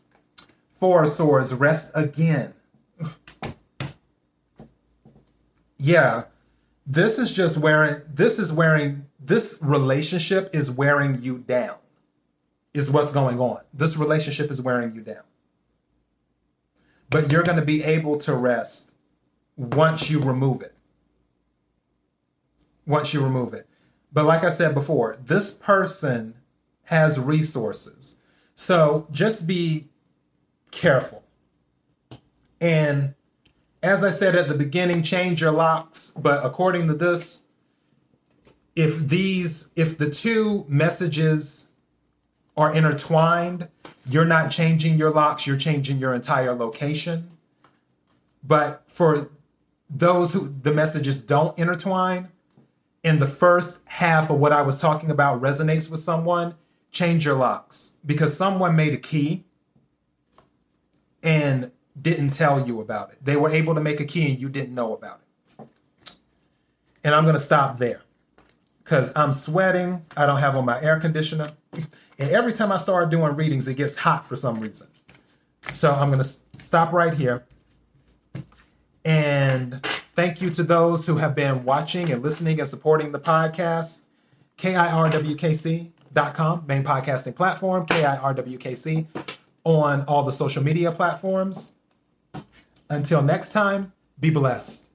Four 0.72 1.04
of 1.04 1.10
swords, 1.10 1.54
rest 1.54 1.92
again. 1.94 2.54
yeah, 5.78 6.26
this 6.86 7.20
is 7.20 7.32
just 7.34 7.58
wearing, 7.58 8.02
this 8.12 8.40
is 8.40 8.52
wearing, 8.52 9.08
this 9.20 9.60
relationship 9.62 10.50
is 10.54 10.72
wearing 10.72 11.22
you 11.22 11.40
down, 11.40 11.76
is 12.74 12.90
what's 12.90 13.12
going 13.12 13.40
on. 13.40 13.62
This 13.74 13.98
relationship 13.98 14.50
is 14.50 14.62
wearing 14.62 14.96
you 14.96 15.02
down 15.02 15.24
but 17.12 17.30
you're 17.30 17.44
going 17.44 17.58
to 17.58 17.66
be 17.66 17.84
able 17.84 18.18
to 18.18 18.34
rest 18.34 18.94
once 19.56 20.10
you 20.10 20.20
remove 20.20 20.64
it. 20.64 20.74
Once 22.88 23.14
you 23.14 23.22
remove 23.22 23.54
it. 23.54 23.68
But 24.12 24.26
like 24.26 24.44
I 24.44 24.50
said 24.50 24.74
before, 24.74 25.18
this 25.24 25.56
person 25.56 26.36
has 26.86 27.20
resources. 27.20 28.18
So 28.56 29.08
just 29.12 29.48
be 29.48 29.88
careful. 30.72 31.24
And 32.60 33.14
as 33.82 34.04
I 34.04 34.12
said 34.12 34.36
at 34.36 34.48
the 34.48 34.54
beginning, 34.54 35.04
change 35.04 35.42
your 35.42 35.52
locks. 35.52 36.12
But 36.16 36.46
according 36.46 36.88
to 36.88 36.94
this, 36.94 37.44
if 38.76 39.08
these, 39.08 39.72
if 39.76 39.98
the 39.98 40.10
two 40.10 40.66
messages 40.68 41.68
are 42.56 42.74
intertwined, 42.74 43.70
you're 44.08 44.26
not 44.26 44.52
changing 44.52 44.98
your 44.98 45.12
locks, 45.12 45.48
you're 45.48 45.58
changing 45.58 45.98
your 45.98 46.14
entire 46.14 46.54
location. 46.54 47.30
But 48.44 48.84
for 48.86 49.30
those 49.90 50.34
who 50.34 50.54
the 50.62 50.74
messages 50.74 51.22
don't 51.22 51.58
intertwine, 51.58 52.30
in 53.04 53.20
the 53.20 53.28
first 53.28 53.80
half 53.86 54.30
of 54.30 54.38
what 54.38 54.52
I 54.52 54.62
was 54.62 54.80
talking 54.80 55.10
about 55.10 55.42
resonates 55.42 55.90
with 55.90 56.00
someone, 56.00 56.56
change 56.92 57.26
your 57.26 57.36
locks 57.36 57.94
because 58.06 58.36
someone 58.36 58.76
made 58.76 58.94
a 58.94 58.98
key 58.98 59.44
and 61.24 61.72
didn't 62.00 62.30
tell 62.30 62.66
you 62.66 62.80
about 62.82 63.12
it. 63.12 63.24
They 63.24 63.36
were 63.36 63.50
able 63.50 63.76
to 63.76 63.82
make 63.82 64.00
a 64.00 64.06
key 64.06 64.32
and 64.32 64.42
you 64.42 64.50
didn't 64.50 64.76
know 64.76 64.94
about 64.94 65.20
it. 65.20 65.68
And 67.04 67.16
I'm 67.16 67.24
going 67.24 67.36
to 67.36 67.40
stop 67.40 67.80
there 67.80 68.04
because 68.84 69.12
I'm 69.16 69.32
sweating. 69.32 70.04
I 70.16 70.26
don't 70.26 70.40
have 70.40 70.56
on 70.56 70.66
my 70.66 70.82
air 70.82 71.00
conditioner. 71.00 71.52
And 71.74 72.30
every 72.30 72.54
time 72.54 72.72
I 72.72 72.78
start 72.78 73.10
doing 73.10 73.36
readings, 73.36 73.68
it 73.68 73.76
gets 73.76 73.98
hot 73.98 74.26
for 74.26 74.36
some 74.36 74.60
reason. 74.60 74.88
So 75.74 75.94
I'm 75.94 76.10
going 76.10 76.22
to 76.22 76.30
stop 76.60 76.92
right 76.94 77.14
here. 77.14 77.44
And 79.04 79.84
thank 80.16 80.42
you 80.42 80.50
to 80.52 80.64
those 80.64 81.08
who 81.08 81.18
have 81.18 81.36
been 81.36 81.64
watching 81.64 82.12
and 82.12 82.24
listening 82.24 82.60
and 82.60 82.70
supporting 82.70 83.12
the 83.12 83.20
podcast. 83.20 84.04
KIRWKC.com, 84.58 86.64
main 86.68 86.84
podcasting 86.84 87.36
platform, 87.36 87.86
KIRWKC 87.88 89.08
on 89.64 90.02
all 90.04 90.24
the 90.24 90.32
social 90.32 90.64
media 90.64 90.92
platforms. 90.92 91.74
Until 92.90 93.22
next 93.22 93.54
time, 93.54 93.94
be 94.20 94.30
blessed. 94.30 94.91